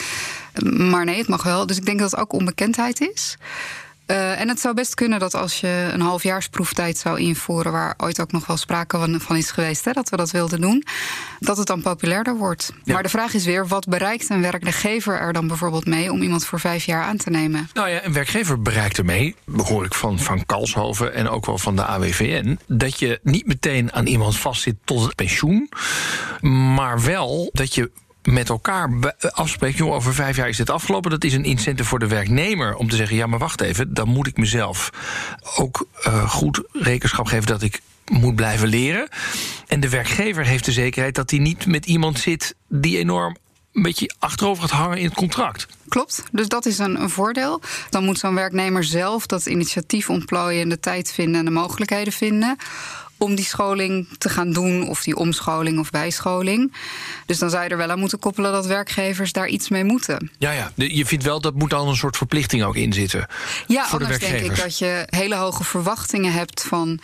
Maar 0.62 1.04
nee, 1.04 1.18
het 1.18 1.28
mag 1.28 1.42
wel. 1.42 1.66
Dus 1.66 1.76
ik 1.76 1.86
denk 1.86 1.98
dat 1.98 2.10
het 2.10 2.20
ook 2.20 2.32
onbekendheid 2.32 3.00
is. 3.00 3.36
Uh, 4.06 4.40
en 4.40 4.48
het 4.48 4.60
zou 4.60 4.74
best 4.74 4.94
kunnen 4.94 5.18
dat 5.18 5.34
als 5.34 5.60
je 5.60 5.90
een 5.92 6.00
halfjaarsproeftijd 6.00 6.98
zou 6.98 7.20
invoeren, 7.20 7.72
waar 7.72 7.94
ooit 7.96 8.20
ook 8.20 8.32
nog 8.32 8.46
wel 8.46 8.56
sprake 8.56 8.98
van, 8.98 9.20
van 9.20 9.36
is 9.36 9.50
geweest, 9.50 9.84
hè, 9.84 9.92
dat 9.92 10.08
we 10.08 10.16
dat 10.16 10.30
wilden 10.30 10.60
doen, 10.60 10.84
dat 11.38 11.56
het 11.56 11.66
dan 11.66 11.82
populairder 11.82 12.36
wordt. 12.36 12.72
Ja. 12.84 12.92
Maar 12.92 13.02
de 13.02 13.08
vraag 13.08 13.34
is 13.34 13.44
weer: 13.44 13.66
wat 13.66 13.88
bereikt 13.88 14.28
een 14.28 14.42
werkgever 14.42 15.20
er 15.20 15.32
dan 15.32 15.46
bijvoorbeeld 15.46 15.86
mee 15.86 16.12
om 16.12 16.22
iemand 16.22 16.44
voor 16.44 16.60
vijf 16.60 16.84
jaar 16.84 17.02
aan 17.02 17.16
te 17.16 17.30
nemen? 17.30 17.68
Nou 17.72 17.88
ja, 17.88 18.04
een 18.04 18.12
werkgever 18.12 18.62
bereikt 18.62 18.98
ermee, 18.98 19.34
hoor 19.56 19.84
ik 19.84 19.94
van, 19.94 20.18
van 20.18 20.46
Kalshoven 20.46 21.14
en 21.14 21.28
ook 21.28 21.46
wel 21.46 21.58
van 21.58 21.76
de 21.76 21.84
AWVN, 21.84 22.58
dat 22.66 22.98
je 22.98 23.20
niet 23.22 23.46
meteen 23.46 23.92
aan 23.92 24.06
iemand 24.06 24.36
vastzit 24.36 24.76
tot 24.84 25.02
het 25.02 25.14
pensioen, 25.14 25.68
maar 26.74 27.02
wel 27.02 27.50
dat 27.52 27.74
je 27.74 27.90
met 28.26 28.48
elkaar 28.48 29.14
afspreekt, 29.30 29.78
joh, 29.78 29.92
over 29.92 30.14
vijf 30.14 30.36
jaar 30.36 30.48
is 30.48 30.56
dit 30.56 30.70
afgelopen. 30.70 31.10
Dat 31.10 31.24
is 31.24 31.32
een 31.32 31.44
incentive 31.44 31.88
voor 31.88 31.98
de 31.98 32.06
werknemer 32.06 32.74
om 32.74 32.88
te 32.88 32.96
zeggen: 32.96 33.16
ja, 33.16 33.26
maar 33.26 33.38
wacht 33.38 33.60
even, 33.60 33.94
dan 33.94 34.08
moet 34.08 34.26
ik 34.26 34.36
mezelf 34.36 34.90
ook 35.56 35.86
uh, 36.06 36.30
goed 36.30 36.62
rekenschap 36.72 37.26
geven 37.26 37.46
dat 37.46 37.62
ik 37.62 37.80
moet 38.10 38.34
blijven 38.34 38.68
leren. 38.68 39.08
En 39.66 39.80
de 39.80 39.88
werkgever 39.88 40.44
heeft 40.44 40.64
de 40.64 40.72
zekerheid 40.72 41.14
dat 41.14 41.30
hij 41.30 41.38
niet 41.38 41.66
met 41.66 41.86
iemand 41.86 42.18
zit 42.18 42.54
die 42.68 42.98
enorm 42.98 43.36
een 43.72 43.82
beetje 43.82 44.10
achterover 44.18 44.62
gaat 44.62 44.78
hangen 44.78 44.98
in 44.98 45.04
het 45.04 45.14
contract. 45.14 45.66
Klopt, 45.88 46.22
dus 46.32 46.48
dat 46.48 46.66
is 46.66 46.78
een, 46.78 47.00
een 47.00 47.10
voordeel. 47.10 47.60
Dan 47.90 48.04
moet 48.04 48.18
zo'n 48.18 48.34
werknemer 48.34 48.84
zelf 48.84 49.26
dat 49.26 49.46
initiatief 49.46 50.10
ontplooien 50.10 50.62
en 50.62 50.68
de 50.68 50.80
tijd 50.80 51.12
vinden 51.12 51.38
en 51.38 51.44
de 51.44 51.50
mogelijkheden 51.50 52.12
vinden 52.12 52.56
om 53.18 53.34
die 53.34 53.44
scholing 53.44 54.08
te 54.18 54.28
gaan 54.28 54.52
doen, 54.52 54.88
of 54.88 55.02
die 55.02 55.16
omscholing 55.16 55.78
of 55.78 55.90
bijscholing. 55.90 56.72
Dus 57.26 57.38
dan 57.38 57.50
zou 57.50 57.62
je 57.62 57.68
er 57.68 57.76
wel 57.76 57.90
aan 57.90 57.98
moeten 57.98 58.18
koppelen 58.18 58.52
dat 58.52 58.66
werkgevers 58.66 59.32
daar 59.32 59.48
iets 59.48 59.68
mee 59.68 59.84
moeten. 59.84 60.30
Ja, 60.38 60.50
ja. 60.50 60.72
Je 60.74 61.06
vindt 61.06 61.24
wel 61.24 61.40
dat 61.40 61.54
moet 61.54 61.70
dan 61.70 61.88
een 61.88 61.96
soort 61.96 62.16
verplichting 62.16 62.62
ook 62.62 62.76
in 62.76 62.92
zitten. 62.92 63.26
Ja, 63.66 63.86
voor 63.86 63.98
de 63.98 64.04
anders 64.04 64.24
denk 64.24 64.44
ik 64.44 64.56
dat 64.56 64.78
je 64.78 65.02
hele 65.06 65.34
hoge 65.34 65.64
verwachtingen 65.64 66.32
hebt 66.32 66.62
van 66.62 67.00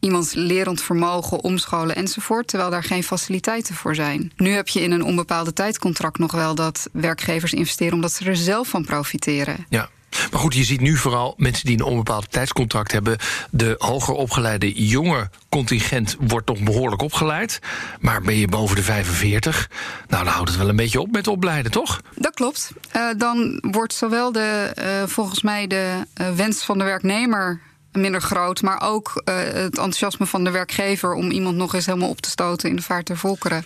iemands 0.00 0.34
lerend 0.34 0.82
vermogen, 0.82 1.42
omscholen 1.42 1.96
enzovoort, 1.96 2.48
terwijl 2.48 2.70
daar 2.70 2.84
geen 2.84 3.02
faciliteiten 3.02 3.74
voor 3.74 3.94
zijn. 3.94 4.32
Nu 4.36 4.50
heb 4.50 4.68
je 4.68 4.80
in 4.80 4.90
een 4.90 5.04
onbepaalde 5.04 5.52
tijdcontract 5.52 6.18
nog 6.18 6.32
wel 6.32 6.54
dat 6.54 6.88
werkgevers 6.92 7.52
investeren 7.52 7.94
omdat 7.94 8.12
ze 8.12 8.24
er 8.24 8.36
zelf 8.36 8.68
van 8.68 8.84
profiteren. 8.84 9.66
Ja. 9.68 9.90
Maar 10.32 10.40
goed, 10.40 10.54
je 10.54 10.64
ziet 10.64 10.80
nu 10.80 10.96
vooral 10.96 11.34
mensen 11.36 11.66
die 11.66 11.78
een 11.78 11.84
onbepaald 11.84 12.30
tijdscontract 12.30 12.92
hebben. 12.92 13.18
De 13.50 13.74
hoger 13.78 14.14
opgeleide 14.14 14.72
jonge 14.86 15.30
contingent 15.48 16.16
wordt 16.20 16.46
toch 16.46 16.60
behoorlijk 16.60 17.02
opgeleid. 17.02 17.58
Maar 18.00 18.22
ben 18.22 18.36
je 18.36 18.48
boven 18.48 18.76
de 18.76 18.82
45, 18.82 19.70
nou 20.08 20.24
dan 20.24 20.32
houdt 20.32 20.48
het 20.48 20.58
wel 20.58 20.68
een 20.68 20.76
beetje 20.76 21.00
op 21.00 21.10
met 21.10 21.26
opleiden, 21.26 21.72
toch? 21.72 22.00
Dat 22.14 22.34
klopt. 22.34 22.72
Uh, 22.96 23.08
dan 23.16 23.58
wordt 23.70 23.94
zowel 23.94 24.32
de, 24.32 24.72
uh, 24.78 25.08
volgens 25.08 25.42
mij 25.42 25.66
de 25.66 26.06
uh, 26.20 26.30
wens 26.30 26.64
van 26.64 26.78
de 26.78 26.84
werknemer 26.84 27.60
minder 27.92 28.22
groot, 28.22 28.62
maar 28.62 28.82
ook 28.82 29.22
uh, 29.24 29.34
het 29.34 29.56
enthousiasme 29.56 30.26
van 30.26 30.44
de 30.44 30.50
werkgever 30.50 31.14
om 31.14 31.30
iemand 31.30 31.56
nog 31.56 31.74
eens 31.74 31.86
helemaal 31.86 32.08
op 32.08 32.20
te 32.20 32.30
stoten 32.30 32.68
in 32.68 32.76
de 32.76 32.82
vaart 32.82 33.06
der 33.06 33.16
volkeren. 33.16 33.64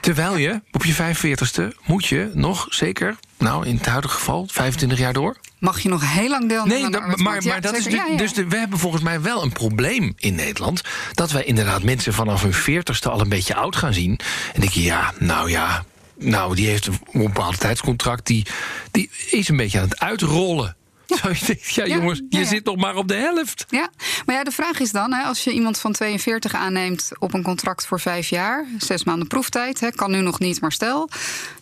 Terwijl 0.00 0.36
je 0.36 0.60
op 0.70 0.84
je 0.84 0.94
45ste 0.94 1.76
moet 1.84 2.06
je 2.06 2.30
nog 2.34 2.66
zeker, 2.68 3.16
nou 3.42 3.66
in 3.66 3.76
het 3.76 3.86
huidige 3.86 4.14
geval, 4.14 4.46
25 4.50 4.98
jaar 4.98 5.12
door. 5.12 5.36
Mag 5.58 5.80
je 5.80 5.88
nog 5.88 6.12
heel 6.12 6.28
lang 6.28 6.48
deelnemen 6.48 6.68
Nee, 6.68 6.84
aan 6.84 6.90
de 6.90 7.08
dat, 7.08 7.18
maar, 7.18 7.42
maar 7.42 7.60
dat 7.60 7.76
is 7.76 7.82
zeker. 7.82 7.98
de, 7.98 8.04
Ja, 8.04 8.12
ja. 8.12 8.16
dus 8.16 8.32
de, 8.32 8.46
we 8.46 8.56
hebben 8.56 8.78
volgens 8.78 9.02
mij 9.02 9.20
wel 9.20 9.42
een 9.42 9.52
probleem 9.52 10.12
in 10.16 10.34
Nederland. 10.34 10.82
Dat 11.12 11.30
wij 11.30 11.44
inderdaad 11.44 11.82
mensen 11.82 12.12
vanaf 12.12 12.42
hun 12.42 12.82
40ste 12.82 13.10
al 13.10 13.20
een 13.20 13.28
beetje 13.28 13.54
oud 13.54 13.76
gaan 13.76 13.94
zien. 13.94 14.18
En 14.54 14.60
denk 14.60 14.72
je, 14.72 14.82
ja, 14.82 15.12
nou 15.18 15.50
ja, 15.50 15.84
nou, 16.18 16.54
die 16.54 16.66
heeft 16.66 16.86
een 16.86 16.98
bepaald 17.12 17.60
tijdscontract. 17.60 18.26
Die, 18.26 18.46
die 18.90 19.10
is 19.30 19.48
een 19.48 19.56
beetje 19.56 19.78
aan 19.78 19.88
het 19.88 20.00
uitrollen. 20.00 20.76
Zo 21.22 21.28
je 21.28 21.44
denkt, 21.46 21.74
ja, 21.74 21.84
Ja, 21.84 21.94
jongens, 21.94 22.18
ja, 22.18 22.24
je 22.28 22.38
ja. 22.38 22.44
zit 22.50 22.64
nog 22.64 22.76
maar 22.76 22.96
op 22.96 23.08
de 23.08 23.14
helft. 23.14 23.64
Ja, 23.68 23.90
maar 24.26 24.34
ja, 24.34 24.44
de 24.44 24.50
vraag 24.50 24.80
is 24.80 24.90
dan, 24.90 25.12
hè, 25.12 25.22
als 25.22 25.44
je 25.44 25.52
iemand 25.52 25.78
van 25.78 25.92
42 25.92 26.54
aanneemt 26.54 27.10
op 27.18 27.34
een 27.34 27.42
contract 27.42 27.86
voor 27.86 28.00
vijf 28.00 28.28
jaar, 28.28 28.66
zes 28.78 29.04
maanden 29.04 29.28
proeftijd, 29.28 29.80
hè, 29.80 29.90
kan 29.90 30.10
nu 30.10 30.20
nog 30.20 30.38
niet, 30.38 30.60
maar 30.60 30.72
stel, 30.72 31.08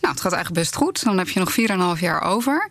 nou, 0.01 0.13
het 0.13 0.21
gaat 0.21 0.33
eigenlijk 0.33 0.63
best 0.63 0.75
goed, 0.75 1.03
dan 1.03 1.17
heb 1.17 1.29
je 1.29 1.39
nog 1.39 1.51
4,5 1.95 2.01
jaar 2.01 2.21
over. 2.21 2.69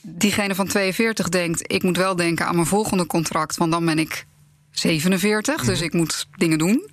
Diegene 0.00 0.54
van 0.54 0.66
42 0.66 1.28
denkt, 1.28 1.72
ik 1.72 1.82
moet 1.82 1.96
wel 1.96 2.16
denken 2.16 2.46
aan 2.46 2.54
mijn 2.54 2.66
volgende 2.66 3.06
contract, 3.06 3.56
want 3.56 3.72
dan 3.72 3.84
ben 3.84 3.98
ik 3.98 4.26
47, 4.70 5.64
dus 5.64 5.80
ik 5.80 5.92
moet 5.92 6.26
dingen 6.36 6.58
doen. 6.58 6.90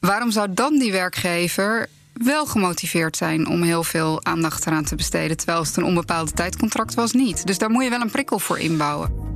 Waarom 0.00 0.30
zou 0.30 0.48
dan 0.50 0.78
die 0.78 0.92
werkgever 0.92 1.88
wel 2.24 2.46
gemotiveerd 2.46 3.16
zijn 3.16 3.48
om 3.48 3.62
heel 3.62 3.84
veel 3.84 4.24
aandacht 4.24 4.66
eraan 4.66 4.84
te 4.84 4.94
besteden, 4.94 5.36
terwijl 5.36 5.62
het 5.62 5.76
een 5.76 5.84
onbepaalde 5.84 6.30
tijdcontract 6.30 6.94
was 6.94 7.12
niet? 7.12 7.46
Dus 7.46 7.58
daar 7.58 7.70
moet 7.70 7.84
je 7.84 7.90
wel 7.90 8.00
een 8.00 8.10
prikkel 8.10 8.38
voor 8.38 8.58
inbouwen. 8.58 9.28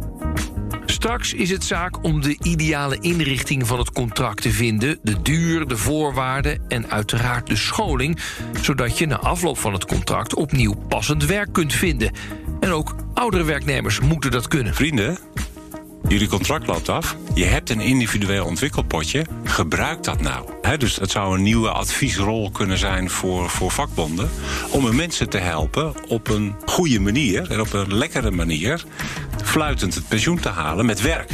Straks 0.87 1.33
is 1.33 1.51
het 1.51 1.65
zaak 1.65 2.05
om 2.05 2.21
de 2.21 2.37
ideale 2.43 2.99
inrichting 3.01 3.67
van 3.67 3.79
het 3.79 3.93
contract 3.93 4.43
te 4.43 4.51
vinden, 4.51 4.99
de 5.03 5.23
duur, 5.23 5.67
de 5.69 5.77
voorwaarden 5.77 6.63
en 6.69 6.91
uiteraard 6.91 7.47
de 7.47 7.57
scholing, 7.57 8.19
zodat 8.61 8.99
je 8.99 9.07
na 9.07 9.19
afloop 9.19 9.59
van 9.59 9.73
het 9.73 9.85
contract 9.85 10.35
opnieuw 10.35 10.75
passend 10.89 11.25
werk 11.25 11.53
kunt 11.53 11.73
vinden. 11.73 12.13
En 12.61 12.71
ook 12.71 12.95
oudere 13.15 13.45
werknemers 13.45 14.01
moeten 14.01 14.31
dat 14.31 14.49
kunnen. 14.49 14.75
Vrienden, 14.75 15.19
jullie 16.15 16.29
contract 16.29 16.67
loopt 16.67 16.89
af. 16.89 17.17
Je 17.35 17.45
hebt 17.45 17.71
een 17.71 17.81
individueel 17.81 18.47
ontwikkelpotje. 18.47 19.27
Gebruik 19.45 20.03
dat 20.03 20.21
nou. 20.21 20.49
Dus 20.79 20.97
het 20.97 21.11
zou 21.11 21.37
een 21.37 21.43
nieuwe 21.43 21.71
adviesrol 21.71 22.51
kunnen 22.51 22.79
zijn 22.79 23.11
voor, 23.11 23.51
voor 23.51 23.71
vakbonden. 23.71 24.31
Om 24.71 24.85
hun 24.85 24.97
mensen 24.97 25.29
te 25.29 25.39
helpen 25.39 25.95
op 26.09 26.29
een 26.29 26.55
goede 26.65 27.01
manier 27.01 27.51
en 27.51 27.61
op 27.61 27.73
een 27.73 27.95
lekkere 27.95 28.31
manier. 28.31 28.85
fluitend 29.45 29.95
het 29.95 30.09
pensioen 30.09 30.41
te 30.41 30.49
halen 30.49 30.87
met 30.87 31.01
werk. 31.01 31.31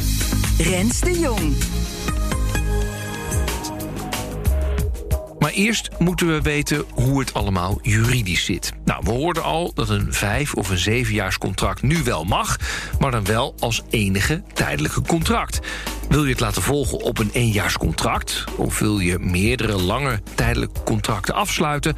Rens 0.57 0.99
de 0.99 1.19
Jong. 1.19 1.55
Maar 5.41 5.51
eerst 5.51 5.89
moeten 5.99 6.27
we 6.27 6.41
weten 6.41 6.85
hoe 6.93 7.19
het 7.19 7.33
allemaal 7.33 7.79
juridisch 7.81 8.45
zit. 8.45 8.73
Nou, 8.85 9.01
we 9.03 9.11
hoorden 9.11 9.43
al 9.43 9.71
dat 9.73 9.89
een 9.89 10.13
vijf- 10.13 10.53
of 10.53 10.69
een 10.69 10.77
zevenjaarscontract 10.77 11.81
nu 11.81 12.03
wel 12.03 12.23
mag... 12.23 12.57
maar 12.99 13.11
dan 13.11 13.25
wel 13.25 13.55
als 13.59 13.81
enige 13.89 14.43
tijdelijke 14.53 15.01
contract. 15.01 15.59
Wil 16.09 16.23
je 16.23 16.31
het 16.31 16.39
laten 16.39 16.61
volgen 16.61 16.97
op 17.01 17.17
een 17.17 17.29
eenjaarscontract... 17.33 18.43
of 18.55 18.79
wil 18.79 18.99
je 18.99 19.19
meerdere 19.19 19.81
lange 19.81 20.21
tijdelijke 20.35 20.83
contracten 20.83 21.33
afsluiten... 21.33 21.95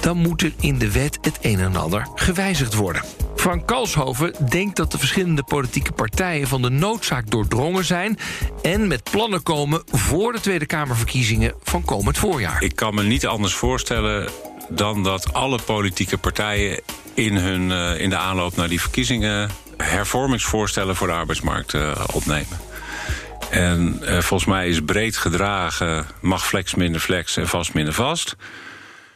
dan 0.00 0.16
moet 0.16 0.42
er 0.42 0.52
in 0.60 0.78
de 0.78 0.92
wet 0.92 1.18
het 1.20 1.38
een 1.40 1.60
en 1.60 1.76
ander 1.76 2.08
gewijzigd 2.14 2.74
worden. 2.74 3.02
Frank 3.36 3.66
Kalshoven 3.66 4.34
denkt 4.48 4.76
dat 4.76 4.92
de 4.92 4.98
verschillende 4.98 5.42
politieke 5.42 5.92
partijen... 5.92 6.48
van 6.48 6.62
de 6.62 6.70
noodzaak 6.70 7.30
doordrongen 7.30 7.84
zijn... 7.84 8.18
en 8.62 8.86
met 8.86 9.10
plannen 9.10 9.42
komen 9.42 9.82
voor 9.86 10.32
de 10.32 10.40
Tweede 10.40 10.66
Kamerverkiezingen 10.66 11.54
van 11.62 11.84
komend 11.84 12.18
voorjaar. 12.18 12.62
Ik 12.62 12.76
kan 12.76 12.94
me 12.94 13.02
niet 13.02 13.26
anders 13.26 13.54
voorstellen 13.54 14.28
dan 14.68 15.02
dat 15.02 15.32
alle 15.32 15.58
politieke 15.64 16.18
partijen 16.18 16.80
in, 17.14 17.36
hun, 17.36 17.70
uh, 17.70 18.00
in 18.00 18.10
de 18.10 18.16
aanloop 18.16 18.56
naar 18.56 18.68
die 18.68 18.80
verkiezingen 18.80 19.50
hervormingsvoorstellen 19.76 20.96
voor 20.96 21.06
de 21.06 21.12
arbeidsmarkt 21.12 21.72
uh, 21.72 22.04
opnemen. 22.12 22.58
En 23.50 23.98
uh, 24.02 24.08
volgens 24.08 24.44
mij 24.44 24.68
is 24.68 24.80
breed 24.80 25.16
gedragen, 25.16 26.06
mag 26.20 26.46
flex 26.46 26.74
minder 26.74 27.00
flex 27.00 27.36
en 27.36 27.48
vast 27.48 27.74
minder 27.74 27.94
vast. 27.94 28.36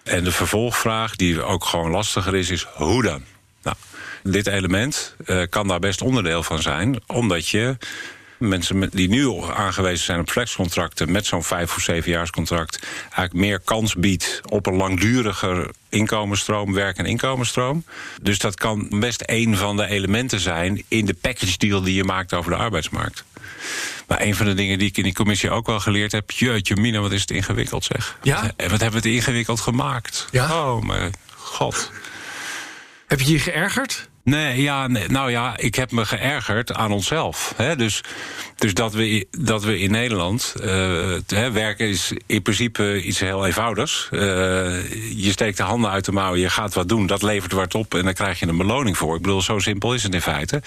En 0.05 0.25
de 0.25 0.33
vervolgvraag, 0.33 1.17
die 1.17 1.43
ook 1.43 1.65
gewoon 1.65 1.91
lastiger 1.91 2.37
is, 2.37 2.51
is 2.51 2.67
hoe 2.75 3.03
dan? 3.03 3.23
Nou, 3.63 3.77
dit 4.23 4.47
element 4.47 5.15
uh, 5.27 5.43
kan 5.51 5.69
daar 5.69 5.79
best 5.79 6.03
onderdeel 6.03 6.43
van 6.43 6.63
zijn, 6.63 7.01
omdat 7.07 7.49
je 7.49 7.77
mensen 8.41 8.91
die 8.91 9.09
nu 9.09 9.43
aangewezen 9.55 10.05
zijn 10.05 10.21
op 10.21 10.31
flexcontracten 10.31 11.13
met 11.13 11.27
zo'n 11.27 11.45
vijf 11.45 11.77
of 11.77 11.83
zevenjaarscontract 11.83 12.87
eigenlijk 13.03 13.33
meer 13.33 13.61
kans 13.61 13.95
biedt 13.95 14.41
op 14.49 14.67
een 14.67 14.75
langduriger 14.75 15.71
inkomensstroom, 15.89 16.73
werk- 16.73 16.99
en 16.99 17.07
inkomensstroom. 17.07 17.85
Dus 18.23 18.39
dat 18.39 18.55
kan 18.55 18.87
best 18.91 19.23
een 19.27 19.57
van 19.57 19.77
de 19.77 19.87
elementen 19.87 20.41
zijn 20.41 20.83
in 20.89 21.07
de 21.07 21.15
package 21.15 21.59
deal 21.59 21.83
die 21.83 21.95
je 21.95 22.05
maakt 22.05 22.35
over 22.35 22.51
de 22.51 22.57
arbeidsmarkt. 22.57 23.25
Maar 24.07 24.21
een 24.21 24.35
van 24.35 24.47
de 24.47 24.55
dingen 24.55 24.79
die 24.79 24.89
ik 24.89 24.97
in 24.97 25.03
die 25.03 25.15
commissie 25.15 25.51
ook 25.51 25.67
wel 25.67 25.81
geleerd 25.81 26.13
heb... 26.13 26.31
jeetje 26.31 26.77
mina, 26.77 27.01
wat 27.01 27.13
is 27.13 27.21
het 27.21 27.31
ingewikkeld 27.31 27.85
zeg. 27.85 28.19
Ja? 28.23 28.43
En 28.57 28.71
wat 28.71 28.81
hebben 28.81 29.03
we 29.03 29.09
het 29.09 29.17
ingewikkeld 29.17 29.61
gemaakt. 29.61 30.29
Ja? 30.31 30.65
Oh 30.65 30.83
mijn 30.83 31.13
god. 31.37 31.91
Heb 33.11 33.21
je 33.21 33.33
je 33.33 33.39
geërgerd? 33.39 34.10
Nee, 34.23 34.63
ja, 34.63 34.87
nee, 34.87 35.09
nou 35.09 35.31
ja, 35.31 35.57
ik 35.57 35.75
heb 35.75 35.91
me 35.91 36.05
geërgerd 36.05 36.75
aan 36.75 36.93
onszelf. 36.93 37.55
Hè? 37.57 37.77
Dus, 37.77 38.01
dus 38.57 38.75
dat, 38.75 38.93
we, 38.93 39.27
dat 39.31 39.65
we 39.65 39.79
in 39.79 39.91
Nederland. 39.91 40.55
Uh, 40.57 40.67
hè, 41.27 41.51
werken 41.51 41.89
is 41.89 42.13
in 42.27 42.43
principe 42.43 43.03
iets 43.03 43.19
heel 43.19 43.47
eenvoudigs. 43.47 44.09
Uh, 44.11 44.21
je 45.23 45.31
steekt 45.31 45.57
de 45.57 45.63
handen 45.63 45.91
uit 45.91 46.05
de 46.05 46.13
mouwen, 46.13 46.41
je 46.41 46.51
gaat 46.51 46.75
wat 46.75 46.89
doen, 46.89 47.07
dat 47.07 47.23
levert 47.23 47.53
wat 47.53 47.75
op 47.75 47.95
en 47.95 48.05
dan 48.05 48.15
krijg 48.15 48.41
je 48.41 48.47
een 48.47 48.57
beloning 48.57 48.97
voor. 48.97 49.17
Ik 49.17 49.23
bedoel, 49.23 49.43
zo 49.43 49.59
simpel 49.59 49.95
is 49.95 50.03
het 50.03 50.15
in 50.15 50.23
feite. 50.23 50.63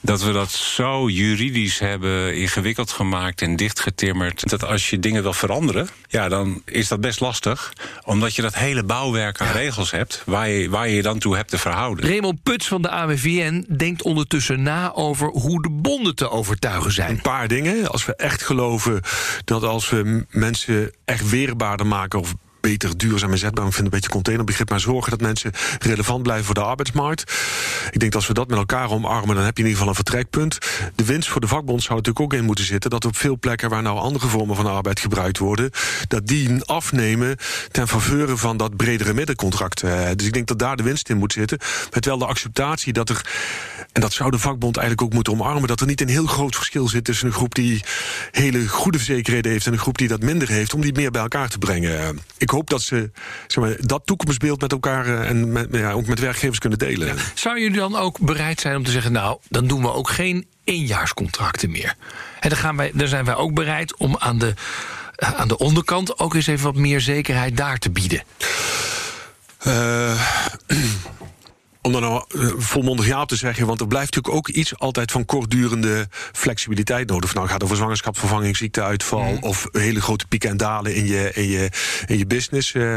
Dat 0.00 0.22
we 0.22 0.32
dat 0.32 0.50
zo 0.50 1.08
juridisch 1.08 1.78
hebben 1.78 2.36
ingewikkeld 2.36 2.90
gemaakt 2.90 3.42
en 3.42 3.56
dichtgetimmerd. 3.56 4.48
Dat 4.48 4.64
als 4.64 4.90
je 4.90 4.98
dingen 4.98 5.22
wil 5.22 5.32
veranderen, 5.32 5.88
ja, 6.08 6.28
dan 6.28 6.62
is 6.64 6.88
dat 6.88 7.00
best 7.00 7.20
lastig. 7.20 7.72
Omdat 8.04 8.34
je 8.34 8.42
dat 8.42 8.54
hele 8.54 8.84
bouwwerk 8.84 9.40
aan 9.40 9.52
regels 9.52 9.90
hebt, 9.90 10.22
waar 10.26 10.48
je, 10.48 10.70
waar 10.70 10.88
je 10.88 10.94
je 10.94 11.02
dan 11.02 11.18
toe 11.18 11.36
hebt 11.36 11.50
te 11.50 11.58
verhouden. 11.58 12.08
Raymond 12.08 12.42
Puts 12.42 12.69
van 12.70 12.82
de 12.82 12.90
AWVN 12.90 13.66
denkt 13.76 14.02
ondertussen 14.02 14.62
na 14.62 14.92
over 14.94 15.28
hoe 15.28 15.62
de 15.62 15.70
bonden 15.70 16.14
te 16.14 16.30
overtuigen 16.30 16.92
zijn. 16.92 17.10
Een 17.10 17.20
paar 17.20 17.48
dingen. 17.48 17.88
Als 17.88 18.04
we 18.04 18.16
echt 18.16 18.42
geloven 18.42 19.00
dat 19.44 19.62
als 19.62 19.90
we 19.90 20.24
mensen 20.30 20.92
echt 21.04 21.30
weerbaarder 21.30 21.86
maken 21.86 22.18
of 22.18 22.34
beter 22.70 22.96
duurzaam 22.96 23.30
inzetbaar. 23.30 23.66
Ik 23.66 23.72
vind 23.72 23.84
een 23.84 23.92
beetje 23.92 24.08
containerbegrip, 24.08 24.70
maar 24.70 24.80
zorgen 24.80 25.10
dat 25.10 25.20
mensen 25.20 25.52
relevant 25.78 26.22
blijven 26.22 26.44
voor 26.44 26.54
de 26.54 26.60
arbeidsmarkt. 26.60 27.20
Ik 27.90 28.00
denk 28.00 28.12
dat 28.12 28.14
als 28.14 28.26
we 28.26 28.34
dat 28.34 28.48
met 28.48 28.58
elkaar 28.58 28.90
omarmen, 28.90 29.36
dan 29.36 29.44
heb 29.44 29.56
je 29.56 29.62
in 29.62 29.68
ieder 29.68 29.72
geval 29.72 29.88
een 29.88 29.94
vertrekpunt. 29.94 30.58
De 30.94 31.04
winst 31.04 31.28
voor 31.28 31.40
de 31.40 31.46
vakbond 31.46 31.82
zou 31.82 31.96
natuurlijk 31.96 32.24
ook 32.24 32.38
in 32.38 32.44
moeten 32.44 32.64
zitten 32.64 32.90
dat 32.90 33.04
op 33.04 33.16
veel 33.16 33.38
plekken 33.38 33.70
waar 33.70 33.82
nou 33.82 33.98
andere 33.98 34.26
vormen 34.26 34.56
van 34.56 34.66
arbeid 34.66 35.00
gebruikt 35.00 35.38
worden, 35.38 35.70
dat 36.08 36.26
die 36.26 36.64
afnemen 36.64 37.36
ten 37.70 37.88
faveur 37.88 38.38
van 38.38 38.56
dat 38.56 38.76
bredere 38.76 39.14
middencontract. 39.14 39.80
Dus 40.16 40.26
ik 40.26 40.32
denk 40.32 40.46
dat 40.46 40.58
daar 40.58 40.76
de 40.76 40.82
winst 40.82 41.08
in 41.08 41.16
moet 41.16 41.32
zitten. 41.32 41.58
Met 41.92 42.04
wel 42.04 42.18
de 42.18 42.26
acceptatie 42.26 42.92
dat 42.92 43.08
er, 43.08 43.26
en 43.92 44.00
dat 44.00 44.12
zou 44.12 44.30
de 44.30 44.38
vakbond 44.38 44.76
eigenlijk 44.76 45.06
ook 45.08 45.14
moeten 45.14 45.32
omarmen, 45.32 45.68
dat 45.68 45.80
er 45.80 45.86
niet 45.86 46.00
een 46.00 46.08
heel 46.08 46.26
groot 46.26 46.56
verschil 46.56 46.88
zit 46.88 47.04
tussen 47.04 47.26
een 47.26 47.32
groep 47.32 47.54
die 47.54 47.84
hele 48.30 48.68
goede 48.68 48.98
verzekerheden 48.98 49.50
heeft 49.50 49.66
en 49.66 49.72
een 49.72 49.78
groep 49.78 49.98
die 49.98 50.08
dat 50.08 50.22
minder 50.22 50.48
heeft, 50.48 50.74
om 50.74 50.80
die 50.80 50.92
meer 50.92 51.10
bij 51.10 51.22
elkaar 51.22 51.48
te 51.48 51.58
brengen. 51.58 52.18
Ik 52.38 52.50
ik 52.50 52.59
hoop 52.60 52.70
dat 52.70 52.82
ze 52.82 53.10
zeg 53.46 53.64
maar, 53.64 53.76
dat 53.80 54.02
toekomstbeeld 54.04 54.60
met 54.60 54.72
elkaar 54.72 55.06
uh, 55.06 55.28
en 55.28 55.52
met, 55.52 55.68
ja, 55.70 55.92
ook 55.92 56.06
met 56.06 56.18
werkgevers 56.18 56.58
kunnen 56.58 56.78
delen. 56.78 57.06
Ja. 57.06 57.14
Zou 57.34 57.60
jullie 57.60 57.78
dan 57.78 57.96
ook 57.96 58.18
bereid 58.18 58.60
zijn 58.60 58.76
om 58.76 58.84
te 58.84 58.90
zeggen: 58.90 59.12
Nou, 59.12 59.38
dan 59.48 59.66
doen 59.66 59.82
we 59.82 59.92
ook 59.92 60.10
geen 60.10 60.46
eenjaarscontracten 60.64 61.70
meer? 61.70 61.94
En 62.40 62.48
dan, 62.48 62.58
gaan 62.58 62.76
wij, 62.76 62.90
dan 62.94 63.08
zijn 63.08 63.24
wij 63.24 63.34
ook 63.34 63.54
bereid 63.54 63.96
om 63.96 64.16
aan 64.18 64.38
de, 64.38 64.54
uh, 65.16 65.32
aan 65.32 65.48
de 65.48 65.58
onderkant 65.58 66.18
ook 66.18 66.34
eens 66.34 66.46
even 66.46 66.64
wat 66.64 66.76
meer 66.76 67.00
zekerheid 67.00 67.56
daar 67.56 67.78
te 67.78 67.90
bieden. 67.90 68.22
Uh, 69.66 70.20
om 71.82 71.92
dan 71.92 72.02
nou 72.02 72.24
uh, 72.34 72.50
volmondig 72.56 73.06
ja 73.06 73.20
op 73.22 73.28
te 73.28 73.36
zeggen, 73.36 73.66
want 73.66 73.80
er 73.80 73.86
blijft 73.86 74.14
natuurlijk 74.14 74.48
ook 74.48 74.56
iets 74.56 74.78
altijd 74.78 75.10
van 75.10 75.24
kortdurende 75.24 76.08
flexibiliteit 76.32 77.08
nodig. 77.08 77.24
Of 77.24 77.34
nou 77.34 77.48
gaat 77.48 77.62
over 77.62 77.76
zwangerschapsvervanging, 77.76 78.56
ziekteuitval 78.56 79.32
mm. 79.32 79.38
of 79.42 79.66
hele 79.72 80.00
grote 80.00 80.26
pieken 80.26 80.50
en 80.50 80.56
dalen 80.56 80.94
in 80.94 81.06
je, 81.06 81.30
in 81.34 81.48
je, 81.48 81.68
in 82.06 82.18
je 82.18 82.26
business. 82.26 82.74
Uh, 82.74 82.96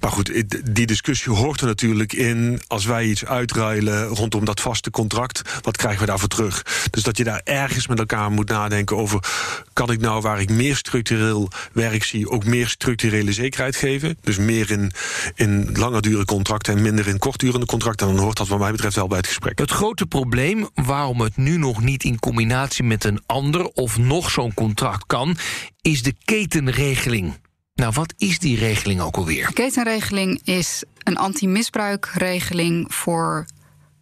maar 0.00 0.10
goed, 0.10 0.44
die 0.72 0.86
discussie 0.86 1.32
hoort 1.32 1.60
er 1.60 1.66
natuurlijk 1.66 2.12
in 2.12 2.60
als 2.66 2.84
wij 2.84 3.04
iets 3.04 3.24
uitruilen 3.24 4.06
rondom 4.06 4.44
dat 4.44 4.60
vaste 4.60 4.90
contract. 4.90 5.42
Wat 5.62 5.76
krijgen 5.76 6.00
we 6.00 6.06
daarvoor 6.06 6.28
terug? 6.28 6.64
Dus 6.90 7.02
dat 7.02 7.16
je 7.16 7.24
daar 7.24 7.40
ergens 7.44 7.86
met 7.86 7.98
elkaar 7.98 8.30
moet 8.30 8.48
nadenken 8.48 8.96
over: 8.96 9.24
kan 9.72 9.90
ik 9.90 10.00
nou 10.00 10.20
waar 10.20 10.40
ik 10.40 10.50
meer 10.50 10.76
structureel 10.76 11.50
werk 11.72 12.04
zie, 12.04 12.30
ook 12.30 12.44
meer 12.44 12.68
structurele 12.68 13.32
zekerheid 13.32 13.76
geven? 13.76 14.18
Dus 14.22 14.36
meer 14.36 14.70
in, 14.70 14.92
in 15.34 15.70
langerdurige 15.72 16.24
contracten 16.24 16.76
en 16.76 16.82
minder 16.82 17.08
in 17.08 17.18
kortdurende 17.18 17.66
contracten. 17.66 17.95
En 18.00 18.06
dan 18.06 18.18
hoort 18.18 18.36
dat 18.36 18.48
wat 18.48 18.58
mij 18.58 18.70
betreft 18.70 18.96
wel 18.96 19.06
bij 19.06 19.18
het 19.18 19.26
gesprek. 19.26 19.58
Het 19.58 19.70
grote 19.70 20.06
probleem 20.06 20.68
waarom 20.74 21.20
het 21.20 21.36
nu 21.36 21.56
nog 21.56 21.82
niet 21.82 22.04
in 22.04 22.18
combinatie 22.18 22.84
met 22.84 23.04
een 23.04 23.20
ander 23.26 23.64
of 23.66 23.98
nog 23.98 24.30
zo'n 24.30 24.54
contract 24.54 25.06
kan, 25.06 25.36
is 25.80 26.02
de 26.02 26.14
ketenregeling. 26.24 27.34
Nou, 27.74 27.92
wat 27.94 28.14
is 28.16 28.38
die 28.38 28.58
regeling 28.58 29.00
ook 29.00 29.16
alweer? 29.16 29.46
De 29.46 29.52
ketenregeling 29.52 30.40
is 30.44 30.84
een 31.02 31.16
anti-misbruikregeling 31.16 32.94
voor 32.94 33.46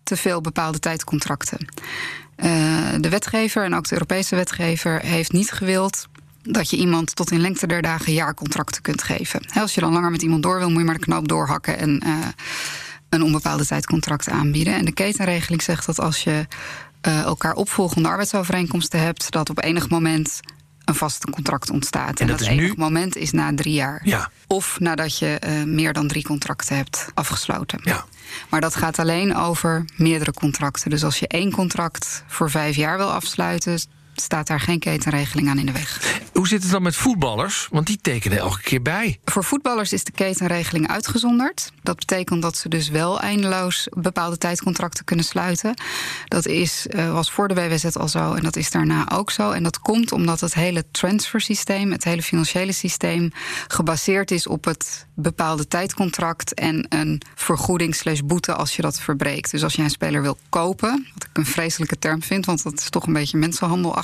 te 0.03 0.17
veel 0.17 0.41
bepaalde 0.41 0.79
tijdcontracten. 0.79 1.59
Uh, 2.37 2.47
de 3.01 3.09
wetgever 3.09 3.65
en 3.65 3.75
ook 3.75 3.89
de 3.89 3.95
Europese 3.95 4.37
wetgever 4.37 5.01
heeft 5.01 5.33
niet 5.33 5.51
gewild 5.51 6.09
dat 6.43 6.71
je 6.71 6.77
iemand 6.77 7.17
tot 7.17 7.31
in 7.31 7.41
lengte 7.41 7.67
der 7.67 7.83
dagen 7.83 8.13
jaarcontracten 8.13 8.83
kunt 8.83 9.03
geven. 9.03 9.41
He, 9.47 9.61
als 9.61 9.75
je 9.75 9.81
dan 9.81 9.93
langer 9.93 10.11
met 10.11 10.23
iemand 10.23 10.43
door 10.43 10.59
wil, 10.59 10.71
moet 10.71 10.79
je 10.79 10.85
maar 10.85 10.95
de 10.95 11.01
knoop 11.01 11.29
doorhakken 11.29 11.79
en 11.79 12.03
uh, 12.07 12.19
een 13.14 13.22
onbepaalde 13.22 13.66
tijd 13.66 13.87
contract 13.87 14.29
aanbieden. 14.29 14.74
En 14.74 14.85
de 14.85 14.92
ketenregeling 14.92 15.62
zegt 15.62 15.87
dat 15.87 16.00
als 16.00 16.22
je 16.22 16.46
uh, 17.07 17.20
elkaar 17.20 17.55
opvolgende 17.55 18.09
arbeidsovereenkomsten 18.09 19.00
hebt, 19.00 19.31
dat 19.31 19.50
op 19.50 19.64
enig 19.64 19.88
moment 19.88 20.40
een 20.85 20.94
vast 20.94 21.24
contract 21.31 21.70
ontstaat. 21.70 22.20
En, 22.20 22.27
en 22.27 22.27
dat, 22.27 22.38
dat 22.38 22.48
enig 22.48 22.68
nu... 22.68 22.74
moment 22.77 23.16
is 23.16 23.31
na 23.31 23.55
drie 23.55 23.74
jaar. 23.74 24.00
Ja. 24.05 24.31
Of 24.46 24.81
nadat 24.81 25.18
je 25.18 25.40
uh, 25.46 25.62
meer 25.62 25.92
dan 25.92 26.09
drie 26.09 26.22
contracten 26.22 26.77
hebt 26.77 27.07
afgesloten. 27.14 27.81
Ja. 27.83 28.05
Maar 28.48 28.61
dat 28.61 28.77
gaat 28.77 28.98
alleen 28.98 29.37
over 29.37 29.85
meerdere 29.96 30.33
contracten. 30.33 30.90
Dus 30.90 31.05
als 31.05 31.18
je 31.18 31.29
één 31.29 31.50
contract 31.50 32.24
voor 32.27 32.50
vijf 32.50 32.77
jaar 32.77 32.96
wil 32.96 33.12
afsluiten, 33.12 33.81
staat 34.20 34.46
daar 34.46 34.61
geen 34.61 34.79
ketenregeling 34.79 35.48
aan 35.48 35.59
in 35.59 35.66
de 35.66 35.72
weg. 35.72 36.20
Hoe 36.33 36.48
zit 36.48 36.62
het 36.62 36.70
dan 36.70 36.83
met 36.83 36.96
voetballers? 36.96 37.68
Want 37.70 37.87
die 37.87 37.98
tekenen 38.00 38.38
elke 38.38 38.61
keer 38.61 38.83
bij. 38.83 39.18
Voor 39.24 39.44
voetballers 39.44 39.92
is 39.92 40.05
de 40.05 40.12
ketenregeling 40.12 40.88
uitgezonderd. 40.88 41.72
Dat 41.83 41.96
betekent 41.96 42.42
dat 42.42 42.57
ze 42.57 42.68
dus 42.68 42.88
wel 42.88 43.20
eindeloos 43.20 43.88
bepaalde 43.96 44.38
tijdcontracten 44.38 45.05
kunnen 45.05 45.24
sluiten. 45.24 45.74
Dat 46.24 46.46
is, 46.46 46.87
uh, 46.90 47.12
was 47.12 47.31
voor 47.31 47.48
de 47.48 47.55
WWZ 47.55 47.85
al 47.85 48.09
zo 48.09 48.33
en 48.33 48.42
dat 48.42 48.57
is 48.57 48.70
daarna 48.70 49.11
ook 49.11 49.31
zo. 49.31 49.50
En 49.50 49.62
dat 49.62 49.79
komt 49.79 50.12
omdat 50.12 50.40
het 50.40 50.55
hele 50.55 50.85
transfersysteem, 50.90 51.92
het 51.92 52.05
hele 52.05 52.22
financiële 52.22 52.72
systeem, 52.72 53.33
gebaseerd 53.68 54.31
is 54.31 54.46
op 54.46 54.64
het 54.64 55.07
bepaalde 55.14 55.68
tijdcontract 55.68 56.55
en 56.55 56.87
een 56.88 57.22
vergoeding 57.35 57.94
slash 57.94 58.20
boete 58.20 58.55
als 58.55 58.77
je 58.77 58.83
dat 58.83 59.00
verbreekt. 59.00 59.50
Dus 59.50 59.62
als 59.62 59.74
je 59.74 59.83
een 59.83 59.90
speler 59.90 60.22
wil 60.22 60.38
kopen, 60.48 61.07
wat 61.14 61.24
ik 61.24 61.31
een 61.33 61.46
vreselijke 61.46 61.98
term 61.98 62.22
vind, 62.22 62.46
want 62.46 62.62
dat 62.62 62.79
is 62.79 62.90
toch 62.90 63.07
een 63.07 63.12
beetje 63.12 63.38
mensenhandel 63.38 63.94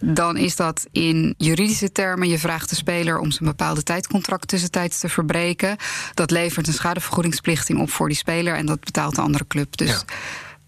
dan 0.00 0.36
is 0.36 0.56
dat 0.56 0.86
in 0.92 1.34
juridische 1.36 1.92
termen. 1.92 2.28
Je 2.28 2.38
vraagt 2.38 2.70
de 2.70 2.76
speler 2.76 3.18
om 3.18 3.30
zijn 3.30 3.48
bepaalde 3.48 3.82
tijdcontract 3.82 4.48
tussentijds 4.48 4.98
te 4.98 5.08
verbreken. 5.08 5.76
Dat 6.14 6.30
levert 6.30 6.66
een 6.66 6.72
schadevergoedingsplichting 6.72 7.80
op 7.80 7.90
voor 7.90 8.08
die 8.08 8.16
speler 8.16 8.54
en 8.54 8.66
dat 8.66 8.80
betaalt 8.80 9.14
de 9.14 9.20
andere 9.20 9.46
club. 9.46 9.76
Dus. 9.76 9.90
Ja. 9.90 10.02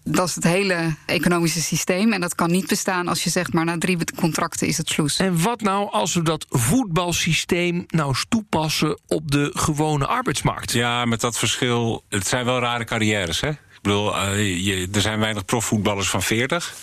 Dat 0.07 0.27
is 0.27 0.35
het 0.35 0.43
hele 0.43 0.95
economische 1.05 1.61
systeem. 1.61 2.13
En 2.13 2.21
dat 2.21 2.35
kan 2.35 2.51
niet 2.51 2.67
bestaan 2.67 3.07
als 3.07 3.23
je 3.23 3.29
zegt, 3.29 3.53
maar 3.53 3.65
na 3.65 3.77
drie 3.77 3.97
contracten 4.15 4.67
is 4.67 4.77
het 4.77 4.89
sloes. 4.89 5.17
En 5.17 5.41
wat 5.41 5.61
nou 5.61 5.91
als 5.91 6.13
we 6.13 6.21
dat 6.21 6.45
voetbalsysteem 6.49 7.83
nou 7.87 8.07
eens 8.07 8.25
toepassen 8.29 8.99
op 9.07 9.31
de 9.31 9.51
gewone 9.53 10.07
arbeidsmarkt? 10.07 10.71
Ja, 10.71 11.05
met 11.05 11.21
dat 11.21 11.37
verschil. 11.37 12.03
Het 12.09 12.27
zijn 12.27 12.45
wel 12.45 12.59
rare 12.59 12.83
carrières, 12.83 13.41
hè? 13.41 13.49
Ik 13.49 13.81
bedoel, 13.81 14.15
uh, 14.15 14.65
je, 14.65 14.87
er 14.91 15.01
zijn 15.01 15.19
weinig 15.19 15.45
profvoetballers 15.45 16.09
van 16.09 16.21
40. 16.21 16.73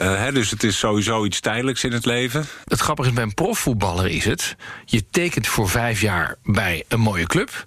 Uh, 0.00 0.18
hè, 0.18 0.32
dus 0.32 0.50
het 0.50 0.62
is 0.62 0.78
sowieso 0.78 1.24
iets 1.24 1.40
tijdelijks 1.40 1.84
in 1.84 1.92
het 1.92 2.04
leven. 2.04 2.46
Het 2.64 2.80
grappige 2.80 3.08
is, 3.08 3.14
bij 3.14 3.22
een 3.22 3.34
profvoetballer 3.34 4.06
is 4.06 4.24
het... 4.24 4.56
je 4.84 5.04
tekent 5.10 5.46
voor 5.46 5.68
vijf 5.68 6.00
jaar 6.00 6.36
bij 6.42 6.84
een 6.88 7.00
mooie 7.00 7.26
club. 7.26 7.66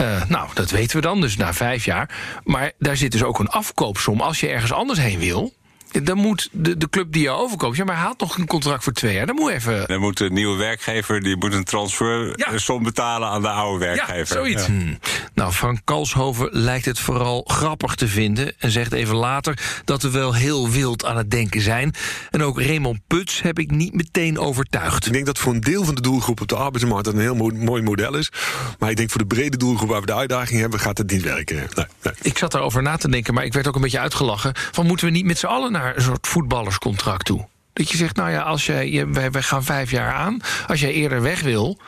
Uh, 0.00 0.24
nou, 0.28 0.48
dat 0.54 0.70
weten 0.70 0.96
we 0.96 1.02
dan, 1.02 1.20
dus 1.20 1.36
na 1.36 1.54
vijf 1.54 1.84
jaar. 1.84 2.10
Maar 2.44 2.72
daar 2.78 2.96
zit 2.96 3.12
dus 3.12 3.22
ook 3.22 3.38
een 3.38 3.48
afkoopsom. 3.48 4.20
Als 4.20 4.40
je 4.40 4.48
ergens 4.48 4.72
anders 4.72 4.98
heen 4.98 5.18
wil 5.18 5.52
dan 6.02 6.18
moet 6.18 6.48
de, 6.52 6.76
de 6.76 6.88
club 6.88 7.12
die 7.12 7.22
je 7.22 7.30
overkoopt... 7.30 7.76
ja, 7.76 7.84
maar 7.84 7.96
hij 7.96 8.04
had 8.04 8.20
nog 8.20 8.38
een 8.38 8.46
contract 8.46 8.84
voor 8.84 8.92
twee 8.92 9.14
jaar. 9.14 9.26
Dan 9.26 9.34
moet 9.34 9.50
even... 9.50 9.86
Dan 9.86 10.00
moet 10.00 10.18
de 10.18 10.30
nieuwe 10.30 10.56
werkgever 10.56 11.22
die 11.22 11.36
moet 11.36 11.52
een 11.52 11.64
transfersom 11.64 12.78
ja. 12.78 12.84
betalen 12.84 13.28
aan 13.28 13.42
de 13.42 13.48
oude 13.48 13.84
werkgever. 13.84 14.36
Ja, 14.36 14.42
zoiets. 14.42 14.66
Ja. 14.66 14.72
Hmm. 14.72 14.98
Nou, 15.34 15.52
Frank 15.52 15.80
Kalshoven 15.84 16.48
lijkt 16.50 16.84
het 16.84 16.98
vooral 16.98 17.44
grappig 17.46 17.94
te 17.94 18.08
vinden... 18.08 18.52
en 18.58 18.70
zegt 18.70 18.92
even 18.92 19.16
later 19.16 19.58
dat 19.84 20.02
we 20.02 20.10
wel 20.10 20.34
heel 20.34 20.70
wild 20.70 21.04
aan 21.04 21.16
het 21.16 21.30
denken 21.30 21.60
zijn. 21.60 21.94
En 22.30 22.42
ook 22.42 22.60
Raymond 22.60 23.00
Puts 23.06 23.42
heb 23.42 23.58
ik 23.58 23.70
niet 23.70 23.94
meteen 23.94 24.38
overtuigd. 24.38 25.06
Ik 25.06 25.12
denk 25.12 25.26
dat 25.26 25.38
voor 25.38 25.52
een 25.52 25.60
deel 25.60 25.84
van 25.84 25.94
de 25.94 26.00
doelgroep 26.00 26.40
op 26.40 26.48
de 26.48 26.56
arbeidsmarkt... 26.56 27.06
een 27.06 27.18
heel 27.18 27.34
mooi 27.52 27.82
model 27.82 28.14
is. 28.14 28.32
Maar 28.78 28.90
ik 28.90 28.96
denk 28.96 29.10
voor 29.10 29.20
de 29.20 29.26
brede 29.26 29.56
doelgroep 29.56 29.88
waar 29.88 30.00
we 30.00 30.06
de 30.06 30.14
uitdaging 30.14 30.60
hebben... 30.60 30.80
gaat 30.80 30.98
het 30.98 31.10
niet 31.10 31.22
werken. 31.22 31.56
Nee, 31.56 31.86
nee. 32.02 32.14
Ik 32.22 32.38
zat 32.38 32.52
daarover 32.52 32.82
na 32.82 32.96
te 32.96 33.10
denken, 33.10 33.34
maar 33.34 33.44
ik 33.44 33.52
werd 33.52 33.66
ook 33.68 33.74
een 33.74 33.80
beetje 33.80 34.00
uitgelachen... 34.00 34.52
van 34.72 34.86
moeten 34.86 35.06
we 35.06 35.12
niet 35.12 35.24
met 35.24 35.38
z'n 35.38 35.46
allen 35.46 35.72
naar 35.72 35.81
een 35.84 36.02
soort 36.02 36.26
voetballerscontract 36.26 37.24
toe. 37.24 37.48
Dat 37.72 37.90
je 37.90 37.96
zegt, 37.96 38.16
nou 38.16 38.30
ja, 38.30 38.40
als 38.40 38.66
jij, 38.66 39.06
wij, 39.08 39.30
wij 39.30 39.42
gaan 39.42 39.64
vijf 39.64 39.90
jaar 39.90 40.12
aan. 40.12 40.40
Als 40.66 40.80
jij 40.80 40.92
eerder 40.92 41.22
weg 41.22 41.40
wil, 41.40 41.78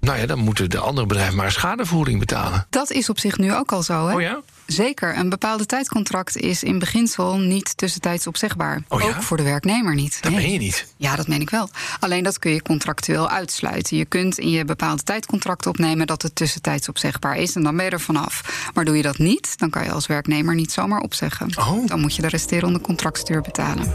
nou 0.00 0.18
ja, 0.18 0.26
dan 0.26 0.38
moeten 0.38 0.70
de 0.70 0.78
andere 0.78 1.06
bedrijven 1.06 1.36
maar 1.36 1.52
schadevoering 1.52 2.18
betalen. 2.18 2.66
Dat 2.70 2.90
is 2.90 3.08
op 3.08 3.18
zich 3.18 3.38
nu 3.38 3.54
ook 3.54 3.72
al 3.72 3.82
zo, 3.82 4.06
hè? 4.06 4.14
Oh 4.14 4.20
ja? 4.20 4.40
Zeker. 4.66 5.16
Een 5.16 5.28
bepaalde 5.28 5.66
tijdcontract 5.66 6.36
is 6.36 6.62
in 6.62 6.78
beginsel 6.78 7.38
niet 7.38 7.76
tussentijds 7.76 8.26
opzegbaar. 8.26 8.82
Oh 8.88 9.00
ja? 9.00 9.06
Ook 9.06 9.22
voor 9.22 9.36
de 9.36 9.42
werknemer 9.42 9.94
niet. 9.94 10.22
Dat 10.22 10.32
nee. 10.32 10.40
meen 10.40 10.52
je 10.52 10.58
niet? 10.58 10.86
Ja, 10.96 11.16
dat 11.16 11.28
meen 11.28 11.40
ik 11.40 11.50
wel. 11.50 11.68
Alleen 12.00 12.24
dat 12.24 12.38
kun 12.38 12.50
je 12.50 12.62
contractueel 12.62 13.28
uitsluiten. 13.28 13.96
Je 13.96 14.04
kunt 14.04 14.38
in 14.38 14.50
je 14.50 14.64
bepaalde 14.64 15.02
tijdcontract 15.02 15.66
opnemen 15.66 16.06
dat 16.06 16.22
het 16.22 16.34
tussentijds 16.34 16.88
opzegbaar 16.88 17.36
is. 17.36 17.54
En 17.54 17.62
dan 17.62 17.76
ben 17.76 17.84
je 17.84 17.90
er 17.90 18.00
vanaf. 18.00 18.70
Maar 18.74 18.84
doe 18.84 18.96
je 18.96 19.02
dat 19.02 19.18
niet, 19.18 19.58
dan 19.58 19.70
kan 19.70 19.84
je 19.84 19.90
als 19.90 20.06
werknemer 20.06 20.54
niet 20.54 20.72
zomaar 20.72 21.00
opzeggen. 21.00 21.58
Oh. 21.58 21.86
Dan 21.86 22.00
moet 22.00 22.16
je 22.16 22.22
de 22.22 22.28
resterende 22.28 22.80
contractstuur 22.80 23.40
betalen. 23.40 23.94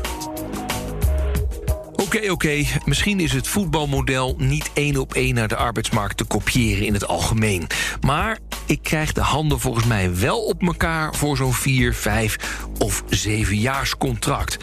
Oké, 2.15 2.31
oké. 2.31 2.63
Misschien 2.85 3.19
is 3.19 3.33
het 3.33 3.47
voetbalmodel 3.47 4.35
niet 4.37 4.69
één 4.73 4.97
op 4.97 5.13
één 5.13 5.33
naar 5.35 5.47
de 5.47 5.55
arbeidsmarkt 5.55 6.17
te 6.17 6.23
kopiëren 6.23 6.85
in 6.85 6.93
het 6.93 7.07
algemeen. 7.07 7.67
Maar 8.01 8.37
ik 8.65 8.83
krijg 8.83 9.13
de 9.13 9.21
handen 9.21 9.59
volgens 9.59 9.85
mij 9.85 10.15
wel 10.15 10.45
op 10.45 10.61
elkaar 10.61 11.15
voor 11.15 11.37
zo'n 11.37 11.53
vier, 11.53 11.93
vijf 11.93 12.65
of 12.77 13.03
zevenjaarscontract. 13.09 14.57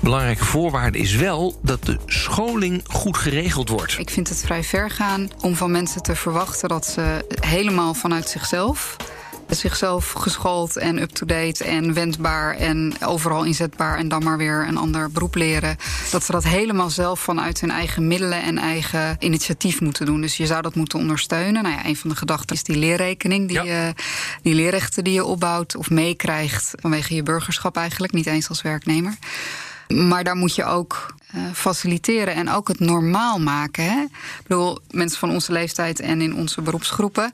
Belangrijke 0.00 0.44
voorwaarde 0.44 0.98
is 0.98 1.14
wel 1.14 1.58
dat 1.62 1.84
de 1.84 1.98
scholing 2.06 2.82
goed 2.86 3.16
geregeld 3.16 3.68
wordt. 3.68 3.98
Ik 3.98 4.10
vind 4.10 4.28
het 4.28 4.42
vrij 4.44 4.64
ver 4.64 4.90
gaan 4.90 5.30
om 5.40 5.56
van 5.56 5.70
mensen 5.70 6.02
te 6.02 6.16
verwachten 6.16 6.68
dat 6.68 6.86
ze 6.86 7.24
helemaal 7.40 7.94
vanuit 7.94 8.28
zichzelf 8.28 8.96
zichzelf 9.54 10.12
geschoold 10.12 10.76
en 10.76 11.02
up-to-date 11.02 11.64
en 11.64 11.94
wendbaar 11.94 12.56
en 12.56 12.94
overal 13.04 13.44
inzetbaar 13.44 13.98
en 13.98 14.08
dan 14.08 14.24
maar 14.24 14.36
weer 14.36 14.68
een 14.68 14.76
ander 14.76 15.10
beroep 15.10 15.34
leren. 15.34 15.76
Dat 16.10 16.24
ze 16.24 16.32
dat 16.32 16.44
helemaal 16.44 16.90
zelf 16.90 17.20
vanuit 17.20 17.60
hun 17.60 17.70
eigen 17.70 18.06
middelen 18.06 18.42
en 18.42 18.58
eigen 18.58 19.16
initiatief 19.18 19.80
moeten 19.80 20.06
doen. 20.06 20.20
Dus 20.20 20.36
je 20.36 20.46
zou 20.46 20.62
dat 20.62 20.74
moeten 20.74 20.98
ondersteunen. 20.98 21.62
Nou 21.62 21.74
ja, 21.74 21.86
een 21.86 21.96
van 21.96 22.10
de 22.10 22.16
gedachten 22.16 22.56
is 22.56 22.62
die 22.62 22.76
leerrekening, 22.76 23.48
die, 23.48 23.62
ja. 23.62 23.86
uh, 23.86 23.94
die 24.42 24.54
leerrechten 24.54 25.04
die 25.04 25.12
je 25.12 25.24
opbouwt 25.24 25.76
of 25.76 25.90
meekrijgt 25.90 26.70
vanwege 26.80 27.14
je 27.14 27.22
burgerschap 27.22 27.76
eigenlijk, 27.76 28.12
niet 28.12 28.26
eens 28.26 28.48
als 28.48 28.62
werknemer. 28.62 29.16
Maar 29.88 30.24
daar 30.24 30.36
moet 30.36 30.54
je 30.54 30.64
ook 30.64 31.14
uh, 31.34 31.42
faciliteren 31.52 32.34
en 32.34 32.50
ook 32.50 32.68
het 32.68 32.80
normaal 32.80 33.40
maken. 33.40 33.84
Hè? 33.84 34.00
Ik 34.02 34.46
bedoel, 34.46 34.78
mensen 34.90 35.18
van 35.18 35.30
onze 35.30 35.52
leeftijd 35.52 36.00
en 36.00 36.20
in 36.20 36.34
onze 36.34 36.60
beroepsgroepen, 36.60 37.30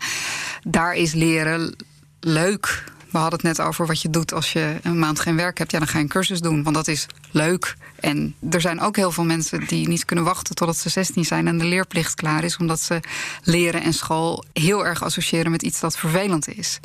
daar 0.62 0.94
is 0.94 1.12
leren 1.12 1.76
leuk. 2.20 2.84
We 3.10 3.18
hadden 3.18 3.38
het 3.38 3.58
net 3.58 3.66
over 3.66 3.86
wat 3.86 4.02
je 4.02 4.10
doet 4.10 4.32
als 4.32 4.52
je 4.52 4.76
een 4.82 4.98
maand 4.98 5.20
geen 5.20 5.36
werk 5.36 5.58
hebt. 5.58 5.70
Ja, 5.70 5.78
dan 5.78 5.88
ga 5.88 5.98
je 5.98 6.04
een 6.04 6.10
cursus 6.10 6.40
doen, 6.40 6.62
want 6.62 6.76
dat 6.76 6.88
is 6.88 7.06
leuk. 7.30 7.76
En 8.00 8.34
er 8.50 8.60
zijn 8.60 8.80
ook 8.80 8.96
heel 8.96 9.12
veel 9.12 9.24
mensen 9.24 9.66
die 9.66 9.88
niet 9.88 10.04
kunnen 10.04 10.24
wachten 10.24 10.54
totdat 10.54 10.76
ze 10.76 10.88
16 10.88 11.24
zijn 11.24 11.46
en 11.46 11.58
de 11.58 11.64
leerplicht 11.64 12.14
klaar 12.14 12.44
is, 12.44 12.56
omdat 12.56 12.80
ze 12.80 13.00
leren 13.42 13.82
en 13.82 13.92
school 13.92 14.44
heel 14.52 14.86
erg 14.86 15.02
associëren 15.02 15.50
met 15.50 15.62
iets 15.62 15.80
dat 15.80 15.98
vervelend 15.98 16.48
is. 16.48 16.80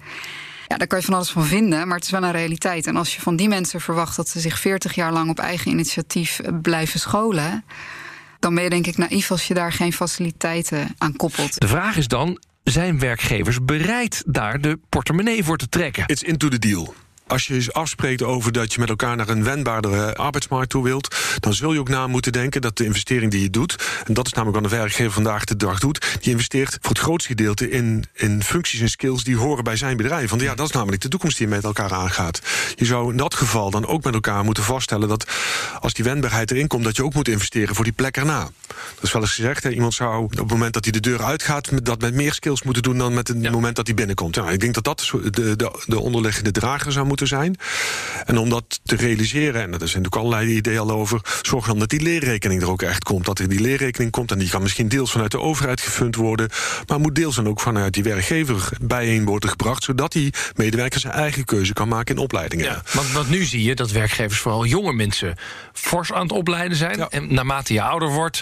Ja, 0.68 0.78
daar 0.78 0.88
kan 0.88 1.00
je 1.00 1.06
van 1.06 1.14
alles 1.14 1.30
van 1.30 1.46
vinden, 1.46 1.88
maar 1.88 1.96
het 1.96 2.06
is 2.06 2.12
wel 2.12 2.24
een 2.24 2.32
realiteit. 2.32 2.88
En 2.88 2.96
als 2.96 3.16
je 3.16 3.22
van 3.22 3.36
die 3.36 3.48
mensen 3.48 3.82
verwacht 3.82 4.16
dat 4.16 4.30
ze 4.30 4.40
zich 4.40 4.60
40 4.60 4.96
jaar 4.96 5.12
lang 5.14 5.30
op 5.30 5.40
eigen 5.40 5.72
initiatief 5.72 6.40
blijven 6.62 7.00
scholen, 7.00 7.64
dan 8.40 8.56
ben 8.56 8.64
je 8.64 8.70
denk 8.70 8.88
ik 8.88 8.98
naïef 8.98 9.32
als 9.32 9.48
je 9.48 9.54
daar 9.54 9.72
geen 9.72 9.94
faciliteiten 9.94 10.96
aan 10.98 11.16
koppelt. 11.16 11.60
De 11.60 11.68
vraag 11.68 11.98
is 11.98 12.08
dan: 12.08 12.40
zijn 12.64 13.00
werkgevers 13.00 13.58
bereid 13.66 14.24
daar 14.26 14.62
de 14.62 14.80
portemonnee 14.90 15.44
voor 15.44 15.58
te 15.58 15.70
trekken? 15.70 16.04
It's 16.08 16.22
into 16.22 16.48
the 16.48 16.60
deal. 16.60 16.94
Als 17.28 17.48
je 17.48 17.70
afspreekt 17.72 18.24
over 18.24 18.52
dat 18.52 18.74
je 18.74 18.80
met 18.80 18.90
elkaar 18.90 19.16
naar 19.16 19.30
een 19.30 19.44
wendbaardere 19.44 20.16
arbeidsmarkt 20.16 20.70
toe 20.70 20.84
wilt, 20.84 21.16
dan 21.40 21.54
zul 21.54 21.74
je 21.74 21.80
ook 21.80 21.90
na 21.90 22.08
moeten 22.08 22.32
denken 22.32 22.62
dat 22.62 22.78
de 22.78 22.86
investering 22.86 23.32
die 23.32 23.42
je 23.42 23.50
doet, 23.50 24.02
en 24.06 24.14
dat 24.14 24.26
is 24.26 24.34
namelijk 24.34 24.62
wat 24.62 24.72
de 24.72 24.78
werkgever 24.78 25.12
vandaag 25.12 25.44
de 25.44 25.56
dag 25.56 25.80
doet, 25.80 26.18
die 26.22 26.32
investeert 26.32 26.78
voor 26.82 26.90
het 26.90 27.00
grootste 27.00 27.30
gedeelte 27.30 27.70
in, 27.70 28.06
in 28.14 28.44
functies 28.44 28.80
en 28.80 28.90
skills 28.90 29.24
die 29.24 29.38
horen 29.38 29.64
bij 29.64 29.76
zijn 29.76 29.98
bedrijf. 29.98 30.30
Want 30.30 30.42
ja, 30.42 30.56
dat 30.56 30.68
is 30.68 30.74
namelijk 30.74 31.02
de 31.02 31.08
toekomst 31.08 31.38
die 31.38 31.48
je 31.48 31.54
met 31.54 31.64
elkaar 31.64 31.94
aangaat. 31.94 32.42
Je 32.76 32.86
zou 32.86 33.12
in 33.12 33.18
dat 33.18 33.34
geval 33.34 33.70
dan 33.70 33.88
ook 33.88 34.04
met 34.04 34.14
elkaar 34.14 34.44
moeten 34.44 34.64
vaststellen 34.64 35.08
dat 35.08 35.28
als 35.80 35.94
die 35.94 36.04
wendbaarheid 36.04 36.52
erin 36.52 36.68
komt, 36.68 36.84
dat 36.84 36.96
je 36.96 37.04
ook 37.04 37.14
moet 37.14 37.28
investeren 37.28 37.76
voor 37.76 37.84
die 37.84 37.94
plek 37.94 38.18
erna. 38.18 38.50
Dat 38.96 39.04
is 39.04 39.12
wel 39.12 39.22
eens 39.22 39.34
gezegd, 39.34 39.64
hè, 39.64 39.70
iemand 39.70 39.94
zou 39.94 40.24
op 40.24 40.38
het 40.38 40.50
moment 40.50 40.74
dat 40.74 40.84
hij 40.84 40.92
de 40.92 41.00
deur 41.00 41.24
uitgaat, 41.24 41.86
dat 41.86 42.02
met 42.02 42.14
meer 42.14 42.34
skills 42.34 42.64
moeten 42.64 42.84
doen 42.84 42.98
dan 42.98 43.14
met 43.14 43.28
het 43.28 43.38
ja. 43.42 43.52
moment 43.52 43.76
dat 43.76 43.86
hij 43.86 43.96
binnenkomt. 43.96 44.36
Ja, 44.36 44.50
ik 44.50 44.60
denk 44.60 44.74
dat 44.74 44.84
dat 44.84 45.12
de, 45.24 45.56
de, 45.56 45.72
de 45.86 46.00
onderliggende 46.00 46.52
drager 46.52 46.92
zou 46.92 47.06
moeten 47.06 47.28
zijn. 47.28 47.56
En 48.26 48.38
om 48.38 48.50
dat 48.50 48.80
te 48.84 48.96
realiseren, 48.96 49.62
en 49.62 49.72
er 49.72 49.88
zijn 49.88 50.02
natuurlijk 50.02 50.16
allerlei 50.16 50.56
ideeën 50.56 50.80
al 50.80 50.92
over, 50.92 51.22
zorg 51.42 51.66
dan 51.66 51.80
dat 51.80 51.90
die 51.90 52.02
leerrekening 52.02 52.62
er 52.62 52.70
ook 52.70 52.82
echt 52.82 53.04
komt. 53.04 53.26
Dat 53.26 53.40
er 53.40 53.50
die 53.50 53.60
leerrekening 53.60 54.12
komt 54.12 54.32
en 54.32 54.40
die 54.40 54.50
kan 54.50 54.62
misschien 54.62 54.88
deels 54.88 55.12
vanuit 55.12 55.32
de 55.32 55.40
overheid 55.40 55.82
gefund 55.82 56.16
worden, 56.16 56.50
maar 56.88 57.00
moet 57.00 57.16
deels 57.16 57.36
dan 57.36 57.48
ook 57.48 57.60
vanuit 57.60 57.94
die 57.94 58.04
werkgever 58.04 58.70
bijeen 58.82 59.26
worden 59.26 59.50
gebracht, 59.50 59.84
zodat 59.84 60.12
die 60.12 60.34
medewerker 60.56 61.00
zijn 61.00 61.14
eigen 61.14 61.46
keuze 61.46 61.74
kan 61.74 61.88
maken 61.88 62.16
in 62.16 62.22
opleidingen. 62.22 62.66
Ja, 62.66 62.82
want, 62.94 63.12
want 63.12 63.30
nu 63.30 63.44
zie 63.44 63.64
je 63.64 63.76
dat 63.76 63.92
werkgevers 63.92 64.40
vooral 64.40 64.66
jonge 64.66 64.94
mensen 64.94 65.38
fors 65.74 66.12
aan 66.12 66.22
het 66.22 66.32
opleiden 66.32 66.78
zijn. 66.78 66.98
Ja. 66.98 67.08
En 67.10 67.34
naarmate 67.34 67.74
je 67.74 67.82
ouder 67.82 68.10
wordt, 68.10 68.42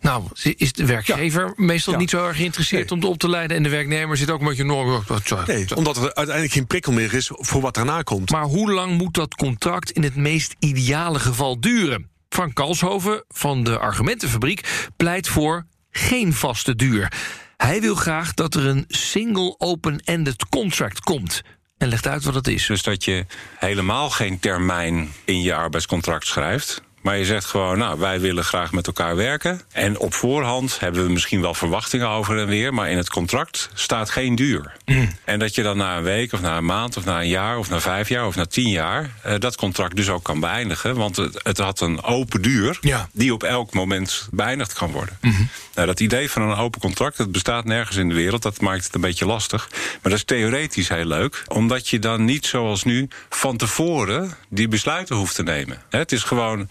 nou, 0.00 0.24
is 0.56 0.72
de 0.72 0.86
werkgever 0.86 1.44
ja. 1.44 1.52
meestal 1.56 1.96
niet 1.96 2.10
zo 2.10 2.26
erg 2.26 2.36
geïnteresseerd 2.36 2.90
nee. 2.90 3.00
om 3.00 3.08
op 3.08 3.18
te 3.18 3.28
leiden. 3.28 3.56
En 3.56 3.62
de 3.62 3.68
werknemer 3.68 4.16
zit 4.16 4.30
ook 4.30 4.40
een 4.40 4.46
beetje 4.46 4.64
nog. 4.64 5.06
Nee, 5.46 5.76
omdat 5.76 5.96
er 5.96 6.02
uiteindelijk 6.02 6.52
geen 6.52 6.66
prikkel 6.66 6.92
meer 6.92 7.14
is 7.14 7.30
voor 7.32 7.60
wat 7.60 7.74
daarna 7.74 8.02
komt. 8.02 8.30
Maar 8.30 8.44
hoe 8.44 8.72
lang 8.72 8.98
moet 8.98 9.14
dat 9.14 9.34
contract 9.34 9.90
in 9.90 10.02
het 10.02 10.16
meest 10.16 10.54
ideale 10.58 11.18
geval 11.18 11.60
duren? 11.60 12.10
Frank 12.28 12.54
Kalshoven 12.54 13.24
van 13.28 13.64
de 13.64 13.78
Argumentenfabriek 13.78 14.88
pleit 14.96 15.28
voor 15.28 15.66
geen 15.90 16.32
vaste 16.32 16.76
duur. 16.76 17.12
Hij 17.56 17.80
wil 17.80 17.94
graag 17.94 18.34
dat 18.34 18.54
er 18.54 18.66
een 18.66 18.84
single 18.88 19.54
open-ended 19.58 20.48
contract 20.48 21.00
komt. 21.00 21.42
En 21.78 21.88
legt 21.88 22.06
uit 22.06 22.24
wat 22.24 22.34
het 22.34 22.48
is. 22.48 22.66
Dus 22.66 22.82
dat 22.82 23.04
je 23.04 23.26
helemaal 23.58 24.10
geen 24.10 24.38
termijn 24.38 25.12
in 25.24 25.42
je 25.42 25.54
arbeidscontract 25.54 26.26
schrijft. 26.26 26.82
Maar 27.02 27.18
je 27.18 27.24
zegt 27.24 27.44
gewoon, 27.44 27.78
nou, 27.78 27.98
wij 27.98 28.20
willen 28.20 28.44
graag 28.44 28.72
met 28.72 28.86
elkaar 28.86 29.16
werken. 29.16 29.60
En 29.72 29.98
op 29.98 30.14
voorhand 30.14 30.80
hebben 30.80 31.04
we 31.04 31.12
misschien 31.12 31.40
wel 31.40 31.54
verwachtingen 31.54 32.08
over 32.08 32.38
en 32.38 32.46
weer. 32.46 32.74
Maar 32.74 32.90
in 32.90 32.96
het 32.96 33.10
contract 33.10 33.70
staat 33.74 34.10
geen 34.10 34.34
duur. 34.34 34.72
Mm. 34.84 35.08
En 35.24 35.38
dat 35.38 35.54
je 35.54 35.62
dan 35.62 35.76
na 35.76 35.96
een 35.96 36.02
week 36.02 36.32
of 36.32 36.40
na 36.40 36.56
een 36.56 36.64
maand 36.64 36.96
of 36.96 37.04
na 37.04 37.20
een 37.20 37.28
jaar 37.28 37.58
of 37.58 37.70
na 37.70 37.80
vijf 37.80 38.08
jaar 38.08 38.26
of 38.26 38.36
na 38.36 38.46
tien 38.46 38.68
jaar. 38.68 39.10
Uh, 39.26 39.34
dat 39.38 39.56
contract 39.56 39.96
dus 39.96 40.08
ook 40.08 40.24
kan 40.24 40.40
beëindigen. 40.40 40.96
Want 40.96 41.16
het, 41.16 41.40
het 41.42 41.58
had 41.58 41.80
een 41.80 42.02
open 42.02 42.42
duur 42.42 42.78
ja. 42.80 43.08
die 43.12 43.32
op 43.32 43.42
elk 43.42 43.72
moment 43.72 44.28
beëindigd 44.30 44.72
kan 44.72 44.90
worden. 44.90 45.18
Mm 45.20 45.30
-hmm. 45.30 45.48
Nou, 45.74 45.86
dat 45.86 46.00
idee 46.00 46.30
van 46.30 46.42
een 46.42 46.56
open 46.56 46.80
contract, 46.80 47.16
dat 47.16 47.32
bestaat 47.32 47.64
nergens 47.64 47.96
in 47.96 48.08
de 48.08 48.14
wereld. 48.14 48.42
Dat 48.42 48.60
maakt 48.60 48.84
het 48.84 48.94
een 48.94 49.00
beetje 49.00 49.26
lastig. 49.26 49.68
Maar 49.70 49.98
dat 50.02 50.12
is 50.12 50.24
theoretisch 50.24 50.88
heel 50.88 51.04
leuk. 51.04 51.42
Omdat 51.46 51.88
je 51.88 51.98
dan 51.98 52.24
niet 52.24 52.46
zoals 52.46 52.84
nu 52.84 53.08
van 53.28 53.56
tevoren 53.56 54.36
die 54.48 54.68
besluiten 54.68 55.16
hoeft 55.16 55.34
te 55.34 55.42
nemen. 55.42 55.82
Het 55.90 56.12
is 56.12 56.22
gewoon 56.22 56.68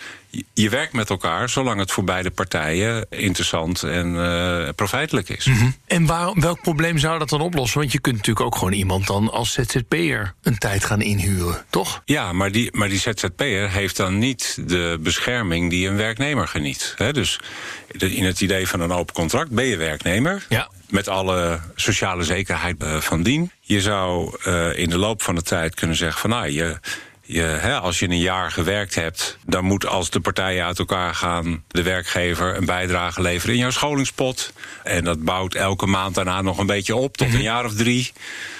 je- 0.53 0.69
werkt 0.69 0.93
met 0.93 1.09
elkaar 1.09 1.49
zolang 1.49 1.79
het 1.79 1.91
voor 1.91 2.03
beide 2.03 2.31
partijen 2.31 3.05
interessant 3.09 3.83
en 3.83 4.15
eh 4.15 4.69
profijtelijk 4.75 5.29
is. 5.29 5.47
En 5.87 6.05
waar, 6.05 6.33
welk 6.33 6.61
probleem 6.61 6.97
zou 6.97 7.19
dat 7.19 7.29
dan 7.29 7.41
oplossen? 7.41 7.79
Want 7.79 7.91
je 7.91 7.99
kunt 7.99 8.15
natuurlijk 8.15 8.45
ook 8.45 8.55
gewoon 8.55 8.73
iemand 8.73 9.07
dan 9.07 9.31
als 9.31 9.51
ZZP'er 9.53 10.33
een 10.43 10.57
tijd 10.57 10.85
gaan 10.85 11.01
inhuren, 11.01 11.65
toch? 11.69 12.01
Ja, 12.05 12.33
maar 12.33 12.51
die, 12.51 12.69
maar 12.71 12.89
die 12.89 12.99
ZZP'er 12.99 13.69
heeft 13.69 13.97
dan 13.97 14.17
niet 14.17 14.57
de 14.67 14.97
bescherming 14.99 15.69
die 15.69 15.87
een 15.87 15.97
werknemer 15.97 16.47
geniet. 16.47 16.93
Hè? 16.97 17.13
Dus 17.13 17.39
in 17.97 18.25
het 18.25 18.41
idee 18.41 18.67
van 18.67 18.79
een 18.79 18.91
open 18.91 19.13
contract 19.13 19.49
ben 19.49 19.65
je 19.65 19.77
werknemer. 19.77 20.45
Ja. 20.49 20.69
Met 20.89 21.07
alle 21.07 21.59
sociale 21.75 22.23
zekerheid 22.23 22.83
eh, 22.83 22.97
van 22.97 23.23
dien. 23.23 23.51
Je 23.61 23.81
zou 23.81 24.35
eh, 24.43 24.77
in 24.77 24.89
de 24.89 24.97
loop 24.97 25.21
van 25.21 25.35
de 25.35 25.41
tijd 25.41 25.75
kunnen 25.75 25.95
zeggen 25.95 26.19
van 26.21 26.29
nou, 26.29 26.49
je. 26.49 26.79
Je, 27.31 27.41
hè, 27.41 27.79
als 27.79 27.99
je 27.99 28.09
een 28.09 28.19
jaar 28.19 28.51
gewerkt 28.51 28.95
hebt, 28.95 29.37
dan 29.45 29.65
moet 29.65 29.85
als 29.85 30.09
de 30.09 30.19
partijen 30.19 30.65
uit 30.65 30.79
elkaar 30.79 31.15
gaan, 31.15 31.63
de 31.67 31.83
werkgever 31.83 32.57
een 32.57 32.65
bijdrage 32.65 33.21
leveren 33.21 33.55
in 33.55 33.61
jouw 33.61 33.69
scholingspot. 33.69 34.53
En 34.83 35.03
dat 35.03 35.23
bouwt 35.23 35.55
elke 35.55 35.85
maand 35.85 36.15
daarna 36.15 36.41
nog 36.41 36.57
een 36.57 36.65
beetje 36.65 36.95
op 36.95 37.17
tot 37.17 37.33
een 37.33 37.41
jaar 37.41 37.65
of 37.65 37.73
drie. 37.73 38.11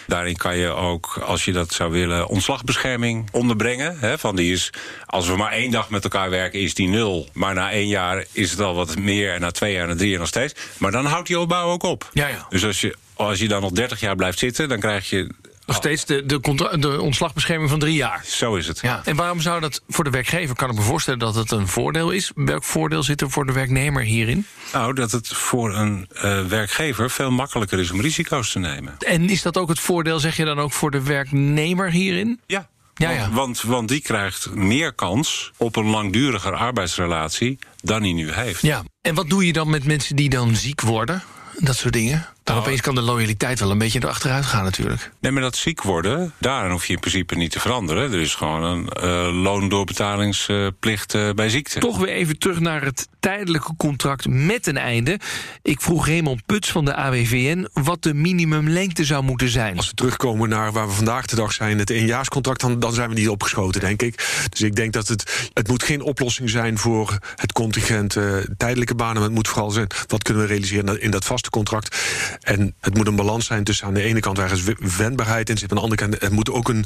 Daarin 0.07 0.35
kan 0.35 0.57
je 0.57 0.69
ook, 0.69 1.21
als 1.25 1.45
je 1.45 1.51
dat 1.51 1.73
zou 1.73 1.91
willen, 1.91 2.27
ontslagbescherming 2.27 3.29
onderbrengen. 3.31 3.99
Hè, 3.99 4.17
van 4.17 4.35
die 4.35 4.53
is, 4.53 4.69
als 5.05 5.27
we 5.27 5.35
maar 5.35 5.51
één 5.51 5.71
dag 5.71 5.89
met 5.89 6.03
elkaar 6.03 6.29
werken, 6.29 6.59
is 6.59 6.73
die 6.73 6.87
nul. 6.87 7.29
Maar 7.33 7.53
na 7.53 7.71
één 7.71 7.87
jaar 7.87 8.25
is 8.31 8.51
het 8.51 8.59
al 8.59 8.75
wat 8.75 8.97
meer. 8.97 9.33
En 9.33 9.41
na 9.41 9.51
twee 9.51 9.73
jaar, 9.73 9.87
na 9.87 9.95
drie 9.95 10.09
jaar 10.09 10.19
nog 10.19 10.27
steeds. 10.27 10.53
Maar 10.77 10.91
dan 10.91 11.05
houdt 11.05 11.27
die 11.27 11.39
opbouw 11.39 11.69
ook 11.69 11.83
op. 11.83 12.09
Ja, 12.13 12.27
ja. 12.27 12.45
Dus 12.49 12.65
als 12.65 12.81
je, 12.81 12.95
als 13.13 13.39
je 13.39 13.47
dan 13.47 13.61
nog 13.61 13.71
30 13.71 13.99
jaar 13.99 14.15
blijft 14.15 14.39
zitten, 14.39 14.69
dan 14.69 14.79
krijg 14.79 15.09
je. 15.09 15.29
Nog 15.65 15.75
steeds 15.75 16.05
de, 16.05 16.25
de, 16.25 16.77
de 16.79 17.01
ontslagbescherming 17.01 17.69
van 17.69 17.79
drie 17.79 17.95
jaar. 17.95 18.23
Zo 18.25 18.55
is 18.55 18.67
het. 18.67 18.79
Ja. 18.81 19.01
En 19.05 19.15
waarom 19.15 19.41
zou 19.41 19.59
dat 19.59 19.81
voor 19.87 20.03
de 20.03 20.09
werkgever, 20.09 20.55
kan 20.55 20.69
ik 20.69 20.75
me 20.75 20.81
voorstellen 20.81 21.19
dat 21.19 21.35
het 21.35 21.51
een 21.51 21.67
voordeel 21.67 22.11
is? 22.11 22.31
Welk 22.35 22.63
voordeel 22.63 23.03
zit 23.03 23.21
er 23.21 23.29
voor 23.29 23.45
de 23.45 23.53
werknemer 23.53 24.03
hierin? 24.03 24.45
Nou, 24.73 24.93
dat 24.93 25.11
het 25.11 25.27
voor 25.27 25.75
een 25.75 26.07
eh, 26.13 26.45
werkgever 26.45 27.09
veel 27.09 27.31
makkelijker 27.31 27.79
is 27.79 27.91
om 27.91 28.01
risico's 28.01 28.51
te 28.51 28.59
nemen. 28.59 28.95
En 28.99 29.29
is 29.29 29.41
dat 29.41 29.57
ook 29.57 29.69
het 29.69 29.79
voordeel, 29.79 30.19
zeg 30.19 30.37
je 30.37 30.45
dan 30.45 30.59
ook, 30.59 30.71
voor 30.71 30.91
de 30.91 31.03
werknemer 31.03 31.91
hierin? 31.91 32.39
Ja. 32.45 32.69
Ja, 32.95 33.07
want, 33.07 33.19
ja. 33.19 33.29
Want, 33.29 33.61
want 33.61 33.87
die 33.89 34.01
krijgt 34.01 34.55
meer 34.55 34.93
kans 34.93 35.51
op 35.57 35.75
een 35.75 35.85
langduriger 35.85 36.55
arbeidsrelatie 36.55 37.59
dan 37.81 38.01
hij 38.01 38.13
nu 38.13 38.31
heeft. 38.31 38.61
Ja. 38.61 38.83
En 39.01 39.15
wat 39.15 39.29
doe 39.29 39.45
je 39.45 39.53
dan 39.53 39.69
met 39.69 39.85
mensen 39.85 40.15
die 40.15 40.29
dan 40.29 40.55
ziek 40.55 40.81
worden? 40.81 41.23
Dat 41.57 41.75
soort 41.75 41.93
dingen. 41.93 42.27
Dan 42.43 42.55
Nou, 42.55 42.67
opeens 42.67 42.81
kan 42.81 42.95
de 42.95 43.01
loyaliteit 43.01 43.59
wel 43.59 43.71
een 43.71 43.77
beetje 43.77 43.99
erachteruit 44.03 44.45
gaan 44.45 44.63
natuurlijk. 44.63 45.11
Nee, 45.19 45.31
maar 45.31 45.41
dat 45.41 45.55
ziek 45.55 45.81
worden, 45.81 46.33
daarin 46.37 46.71
hoef 46.71 46.85
je 46.85 46.93
in 46.93 46.99
principe 46.99 47.35
niet 47.35 47.51
te 47.51 47.59
veranderen. 47.59 48.13
Er 48.13 48.21
is 48.21 48.35
gewoon 48.35 48.63
een 48.63 48.89
eh, 48.89 49.41
loondoorbetalingsplicht 49.41 51.13
eh, 51.13 51.29
bij 51.35 51.49
ziekte. 51.49 51.79
Toch 51.79 51.97
weer 51.97 52.09
even 52.09 52.37
terug 52.37 52.59
naar 52.59 52.83
het 52.83 53.07
tijdelijke 53.19 53.75
contract 53.77 54.27
met 54.27 54.67
een 54.67 54.77
einde. 54.77 55.19
Ik 55.61 55.81
vroeg 55.81 56.07
Raymond 56.07 56.45
Puts 56.45 56.71
van 56.71 56.85
de 56.85 56.95
AWVN 56.95 57.67
wat 57.73 58.03
de 58.03 58.13
minimumlengte 58.13 59.05
zou 59.05 59.23
moeten 59.23 59.49
zijn. 59.49 59.77
Als 59.77 59.87
we 59.87 59.93
terugkomen 59.93 60.49
naar 60.49 60.71
waar 60.71 60.87
we 60.87 60.93
vandaag 60.93 61.25
de 61.25 61.35
dag 61.35 61.53
zijn, 61.53 61.79
het 61.79 61.89
eenjaarscontract, 61.89 62.61
dan, 62.61 62.79
dan 62.79 62.93
zijn 62.93 63.09
we 63.09 63.15
niet 63.15 63.29
opgeschoten, 63.29 63.81
denk 63.81 64.01
ik. 64.01 64.45
Dus 64.49 64.61
ik 64.61 64.75
denk 64.75 64.93
dat 64.93 65.07
het, 65.07 65.49
het 65.53 65.67
moet 65.67 65.83
geen 65.83 66.01
oplossing 66.01 66.49
zijn 66.49 66.77
voor 66.77 67.17
het 67.35 67.51
contingent 67.51 68.15
eh, 68.15 68.37
tijdelijke 68.57 68.95
banen. 68.95 69.13
Maar 69.13 69.23
het 69.23 69.33
moet 69.33 69.47
vooral 69.47 69.71
zijn, 69.71 69.87
wat 70.07 70.23
kunnen 70.23 70.43
we 70.43 70.49
realiseren 70.49 71.01
in 71.01 71.11
dat 71.11 71.25
vaste 71.25 71.49
contract. 71.49 71.97
En 72.41 72.75
het 72.79 72.93
moet 72.97 73.07
een 73.07 73.15
balans 73.15 73.45
zijn 73.45 73.63
tussen 73.63 73.87
aan 73.87 73.93
de 73.93 74.01
ene 74.01 74.19
kant 74.19 74.39
ergens 74.39 74.63
we- 74.63 74.77
wendbaarheid 74.97 75.49
in 75.49 75.57
zit, 75.57 75.69
aan 75.71 75.77
de 75.77 75.83
andere 75.83 76.01
kant 76.01 76.21
het 76.21 76.31
moet 76.31 76.49
ook 76.51 76.69
een 76.69 76.85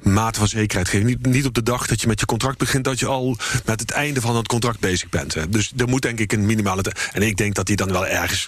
mate 0.00 0.38
van 0.38 0.48
zekerheid 0.48 0.88
geven. 0.88 1.06
Niet, 1.06 1.26
niet 1.26 1.46
op 1.46 1.54
de 1.54 1.62
dag 1.62 1.86
dat 1.86 2.00
je 2.00 2.06
met 2.06 2.20
je 2.20 2.26
contract 2.26 2.58
begint, 2.58 2.84
dat 2.84 2.98
je 2.98 3.06
al 3.06 3.36
met 3.64 3.80
het 3.80 3.90
einde 3.90 4.20
van 4.20 4.36
het 4.36 4.46
contract 4.48 4.80
bezig 4.80 5.08
bent. 5.08 5.34
hè. 5.34 5.48
Dus 5.48 5.72
er 5.76 5.88
moet 5.88 6.02
denk 6.02 6.18
ik 6.18 6.32
een 6.32 6.46
minimale. 6.46 6.82
En 7.12 7.22
ik 7.22 7.36
denk 7.36 7.54
dat 7.54 7.66
die 7.66 7.76
dan 7.76 7.92
wel 7.92 8.06
ergens. 8.06 8.46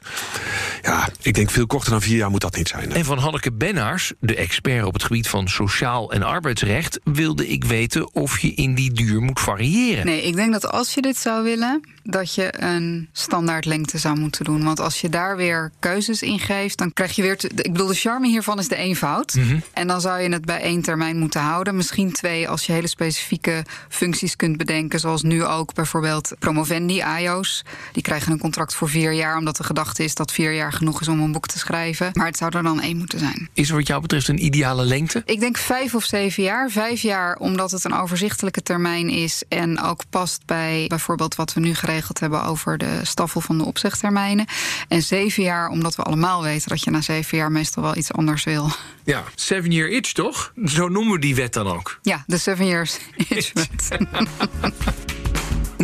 Ja, 0.82 1.08
ik 1.22 1.34
denk 1.34 1.50
veel 1.50 1.66
korter 1.66 1.90
dan 1.90 2.02
vier 2.02 2.16
jaar 2.16 2.30
moet 2.30 2.40
dat 2.40 2.56
niet 2.56 2.68
zijn. 2.68 2.90
hè. 2.90 2.96
En 2.96 3.04
van 3.04 3.18
Hanneke 3.18 3.52
Bennaars, 3.52 4.12
de 4.20 4.36
expert 4.36 4.84
op 4.84 4.92
het 4.92 5.02
gebied 5.02 5.28
van 5.28 5.48
sociaal 5.48 6.12
en 6.12 6.22
arbeidsrecht, 6.22 7.00
wilde 7.04 7.48
ik 7.48 7.64
weten 7.64 8.14
of 8.14 8.38
je 8.40 8.54
in 8.54 8.74
die 8.74 8.92
duur 8.92 9.20
moet 9.20 9.40
variëren. 9.40 10.06
Nee, 10.06 10.22
ik 10.22 10.34
denk 10.34 10.52
dat 10.52 10.66
als 10.66 10.94
je 10.94 11.02
dit 11.02 11.16
zou 11.16 11.42
willen, 11.44 11.80
dat 12.02 12.34
je 12.34 12.54
een 12.62 13.08
standaard 13.12 13.64
lengte 13.64 13.98
zou 13.98 14.18
moeten 14.18 14.44
doen. 14.44 14.64
Want 14.64 14.80
als 14.80 15.00
je 15.00 15.08
daar 15.08 15.36
weer 15.36 15.72
keuzes 15.78 16.22
in 16.24 16.38
geeft, 16.38 16.78
dan 16.78 16.92
krijg 16.92 17.16
je 17.16 17.22
weer. 17.22 17.36
te- 17.36 17.48
ik 17.48 17.72
bedoel, 17.72 17.86
de 17.86 17.94
charme 17.94 18.28
hiervan 18.28 18.58
is 18.58 18.68
de 18.68 18.76
eenvoud. 18.76 19.34
En 19.72 19.86
dan 19.86 20.00
zou 20.00 20.20
je 20.20 20.28
het 20.28 20.44
bij 20.44 20.60
één 20.60 20.82
termijn 20.82 21.18
moeten 21.18 21.40
houden. 21.40 21.76
Misschien 21.76 22.12
twee 22.12 22.48
als 22.48 22.66
je 22.66 22.72
hele 22.72 22.86
specifieke 22.86 23.64
functies 23.88 24.36
kunt 24.36 24.56
bedenken. 24.56 25.00
Zoals 25.00 25.22
nu 25.22 25.44
ook 25.44 25.74
bijvoorbeeld 25.74 26.32
promovendi, 26.38 27.00
AIO's. 27.02 27.64
Die 27.92 28.02
krijgen 28.02 28.32
een 28.32 28.38
contract 28.38 28.74
voor 28.74 28.88
vier 28.88 29.12
jaar, 29.12 29.36
omdat 29.36 29.56
de 29.56 29.64
gedachte 29.64 30.04
is 30.04 30.14
dat 30.14 30.32
vier 30.32 30.52
jaar 30.52 30.72
genoeg 30.72 31.00
is 31.00 31.08
om 31.08 31.20
een 31.20 31.32
boek 31.32 31.46
te 31.46 31.58
schrijven. 31.58 32.10
Maar 32.12 32.26
het 32.26 32.36
zou 32.36 32.56
er 32.56 32.62
dan 32.62 32.80
één 32.80 32.96
moeten 32.96 33.18
zijn. 33.18 33.48
Is 33.52 33.68
er 33.68 33.76
wat 33.76 33.86
jou 33.86 34.00
betreft 34.00 34.28
een 34.28 34.44
ideale 34.44 34.84
lengte? 34.84 35.22
Ik 35.24 35.40
denk 35.40 35.56
vijf 35.56 35.94
of 35.94 36.04
zeven 36.04 36.42
jaar. 36.42 36.70
Vijf 36.70 37.00
jaar 37.02 37.36
omdat 37.36 37.70
het 37.70 37.84
een 37.84 37.94
overzichtelijke 37.94 38.62
termijn 38.62 39.08
is 39.08 39.42
en 39.48 39.80
ook 39.80 40.02
past 40.10 40.42
bij 40.46 40.84
bijvoorbeeld 40.88 41.34
wat 41.34 41.52
we 41.52 41.60
nu 41.60 41.74
geregeld 41.74 42.20
hebben 42.20 42.44
over 42.44 42.78
de 42.78 43.00
staffel 43.02 43.40
van 43.40 43.58
de 43.58 43.64
opzegtermijnen. 43.64 44.46
En 44.88 45.02
zeven 45.02 45.42
jaar 45.42 45.68
omdat 45.68 45.96
we 45.96 46.02
allemaal 46.02 46.13
weten 46.42 46.68
dat 46.68 46.84
je 46.84 46.90
na 46.90 47.00
zeven 47.00 47.38
jaar 47.38 47.52
meestal 47.52 47.82
wel 47.82 47.96
iets 47.96 48.12
anders 48.12 48.44
wil. 48.44 48.70
Ja, 49.04 49.24
seven 49.34 49.70
year 49.70 49.90
itch 49.90 50.12
toch? 50.12 50.52
Zo 50.64 50.88
noemen 50.88 51.12
we 51.12 51.18
die 51.18 51.34
wet 51.34 51.52
dan 51.52 51.66
ook. 51.66 51.98
Ja, 52.02 52.24
de 52.26 52.38
seven 52.38 52.66
years 52.66 52.98
itch 53.28 53.52
wet. 53.52 53.88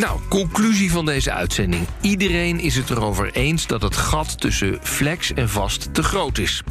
Nou, 0.00 0.20
conclusie 0.28 0.90
van 0.90 1.04
deze 1.04 1.32
uitzending. 1.32 1.86
Iedereen 2.00 2.60
is 2.60 2.76
het 2.76 2.90
erover 2.90 3.32
eens 3.32 3.66
dat 3.66 3.82
het 3.82 3.96
gat 3.96 4.40
tussen 4.40 4.78
flex 4.82 5.32
en 5.32 5.48
vast 5.48 5.94
te 5.94 6.02
groot 6.02 6.38
is. 6.38 6.62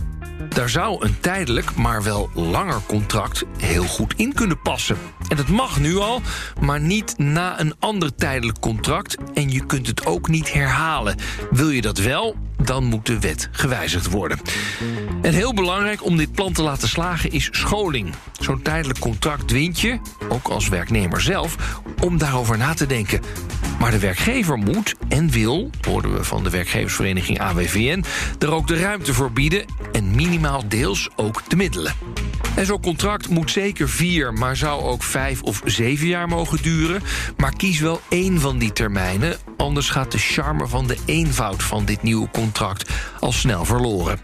Daar 0.50 0.69
zou 0.69 1.06
een 1.06 1.19
tijdelijk, 1.19 1.76
maar 1.76 2.04
wel 2.04 2.30
langer 2.34 2.82
contract 2.88 3.43
heel 3.58 3.84
goed 3.84 4.13
in 4.17 4.34
kunnen 4.34 4.62
passen. 4.62 4.98
En 5.28 5.38
dat 5.38 5.48
mag 5.48 5.80
nu 5.80 5.98
al, 5.98 6.22
maar 6.62 6.80
niet 6.80 7.17
na 7.17 7.60
een 7.60 7.74
ander 7.80 8.15
tijdelijk 8.15 8.60
contract. 8.60 9.17
En 9.34 9.52
je 9.52 9.65
kunt 9.65 9.88
het 9.88 10.06
ook 10.06 10.28
niet 10.28 10.54
herhalen. 10.54 11.15
Wil 11.50 11.69
je 11.69 11.82
dat 11.82 11.98
wel, 11.98 12.36
dan 12.63 12.84
moet 12.84 13.06
de 13.06 13.19
wet 13.19 13.50
gewijzigd 13.52 14.10
worden. 14.10 14.39
En 15.22 15.34
heel 15.34 15.54
belangrijk 15.54 16.06
om 16.06 16.17
dit 16.17 16.32
plan 16.32 16.54
te 16.54 16.62
laten 16.62 16.88
slagen 16.88 17.32
is 17.32 17.50
scholing. 17.52 18.13
Zo'n 18.39 18.62
tijdelijk 18.62 19.00
contract 19.00 19.48
dwingt 19.48 19.80
je, 19.80 20.00
ook 20.30 20.48
als 20.48 20.69
werknemer 20.69 21.22
zelf, 21.22 21.82
om 22.02 22.17
daarover 22.17 22.58
na 22.58 22.74
te 22.74 22.86
denken. 22.86 23.22
Maar 23.80 23.91
de 23.91 24.00
werkgever 24.00 24.58
moet 24.58 24.95
en 25.08 25.30
wil, 25.30 25.69
hoorden 25.82 26.13
we 26.13 26.24
van 26.24 26.43
de 26.43 26.50
werkgeversvereniging 26.50 27.39
AWVN, 27.39 28.04
er 28.39 28.52
ook 28.52 28.67
de 28.67 28.80
ruimte 28.80 29.13
voor 29.13 29.32
bieden 29.32 29.65
en 29.91 30.15
minimaal 30.15 30.63
deels 30.67 31.10
ook 31.15 31.50
de 31.50 31.56
middelen. 31.56 31.93
En 32.56 32.65
zo'n 32.65 32.82
contract 32.82 33.30
moet 33.30 33.52
zeker 33.52 33.89
vier, 33.89 34.34
maar 34.34 34.56
zou 34.56 34.84
ook 34.84 35.04
vijf 35.04 35.41
of 35.41 35.62
zeven 35.65 36.08
jaar 36.08 36.28
mogen 36.28 36.62
duren. 36.62 37.02
Maar 37.38 37.56
kies 37.56 37.80
wel 37.80 38.02
één 38.10 38.39
van 38.39 38.58
die 38.58 38.74
termijnen, 38.74 39.38
anders 39.58 39.89
gaat 39.89 40.12
de 40.12 40.17
charme 40.17 40.67
van 40.67 40.88
de 40.88 40.98
eenvoud 41.06 41.63
van 41.63 41.86
dit 41.86 42.04
nieuwe 42.04 42.30
contract 42.32 42.49
al 43.20 43.32
snel 43.32 43.66
verloren. 43.66 44.20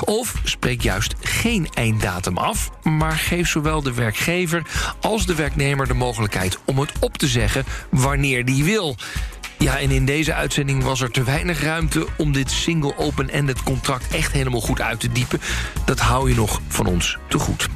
Of 0.00 0.34
spreek 0.44 0.82
juist 0.82 1.14
geen 1.20 1.68
einddatum 1.74 2.36
af, 2.38 2.70
maar 2.82 3.16
geef 3.16 3.48
zowel 3.48 3.82
de 3.82 3.94
werkgever 3.94 4.62
als 5.00 5.26
de 5.26 5.34
werknemer 5.34 5.86
de 5.86 5.94
mogelijkheid 5.94 6.58
om 6.64 6.78
het 6.78 6.92
op 7.00 7.18
te 7.18 7.26
zeggen 7.26 7.64
wanneer 7.90 8.44
die 8.44 8.64
wil. 8.64 8.96
Ja, 9.58 9.78
en 9.78 9.90
in 9.90 10.04
deze 10.04 10.34
uitzending 10.34 10.82
was 10.82 11.00
er 11.00 11.10
te 11.10 11.22
weinig 11.22 11.62
ruimte 11.62 12.06
om 12.16 12.32
dit 12.32 12.50
single 12.50 12.98
open-ended 12.98 13.62
contract 13.62 14.14
echt 14.14 14.32
helemaal 14.32 14.60
goed 14.60 14.80
uit 14.80 15.00
te 15.00 15.12
diepen. 15.12 15.40
Dat 15.84 16.00
hou 16.00 16.28
je 16.28 16.34
nog 16.34 16.60
van 16.68 16.86
ons 16.86 17.18
te 17.28 17.38
goed. 17.38 17.68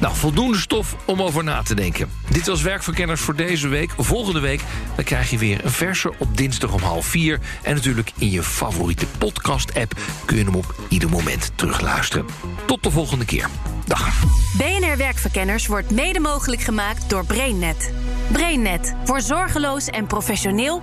Nou, 0.00 0.16
voldoende 0.16 0.58
stof 0.58 0.96
om 1.04 1.22
over 1.22 1.44
na 1.44 1.62
te 1.62 1.74
denken. 1.74 2.10
Dit 2.28 2.46
was 2.46 2.62
Werkverkenners 2.62 3.20
voor 3.20 3.36
deze 3.36 3.68
week. 3.68 3.90
Volgende 3.96 4.40
week 4.40 4.60
dan 4.94 5.04
krijg 5.04 5.30
je 5.30 5.38
weer 5.38 5.64
een 5.64 5.70
verse 5.70 6.12
op 6.18 6.36
dinsdag 6.36 6.72
om 6.72 6.82
half 6.82 7.06
vier. 7.06 7.38
En 7.62 7.74
natuurlijk 7.74 8.12
in 8.18 8.30
je 8.30 8.42
favoriete 8.42 9.06
podcast-app 9.18 10.00
kun 10.24 10.36
je 10.36 10.44
hem 10.44 10.54
op 10.54 10.74
ieder 10.88 11.08
moment 11.08 11.52
terugluisteren. 11.54 12.26
Tot 12.66 12.82
de 12.82 12.90
volgende 12.90 13.24
keer. 13.24 13.48
Dag. 13.86 14.24
BNR 14.56 14.96
Werkverkenners 14.96 15.66
wordt 15.66 15.90
mede 15.90 16.20
mogelijk 16.20 16.60
gemaakt 16.62 17.10
door 17.10 17.26
BrainNet. 17.26 17.92
BrainNet 18.32 18.94
voor 19.04 19.20
zorgeloos 19.20 19.86
en 19.86 20.06
professioneel 20.06 20.82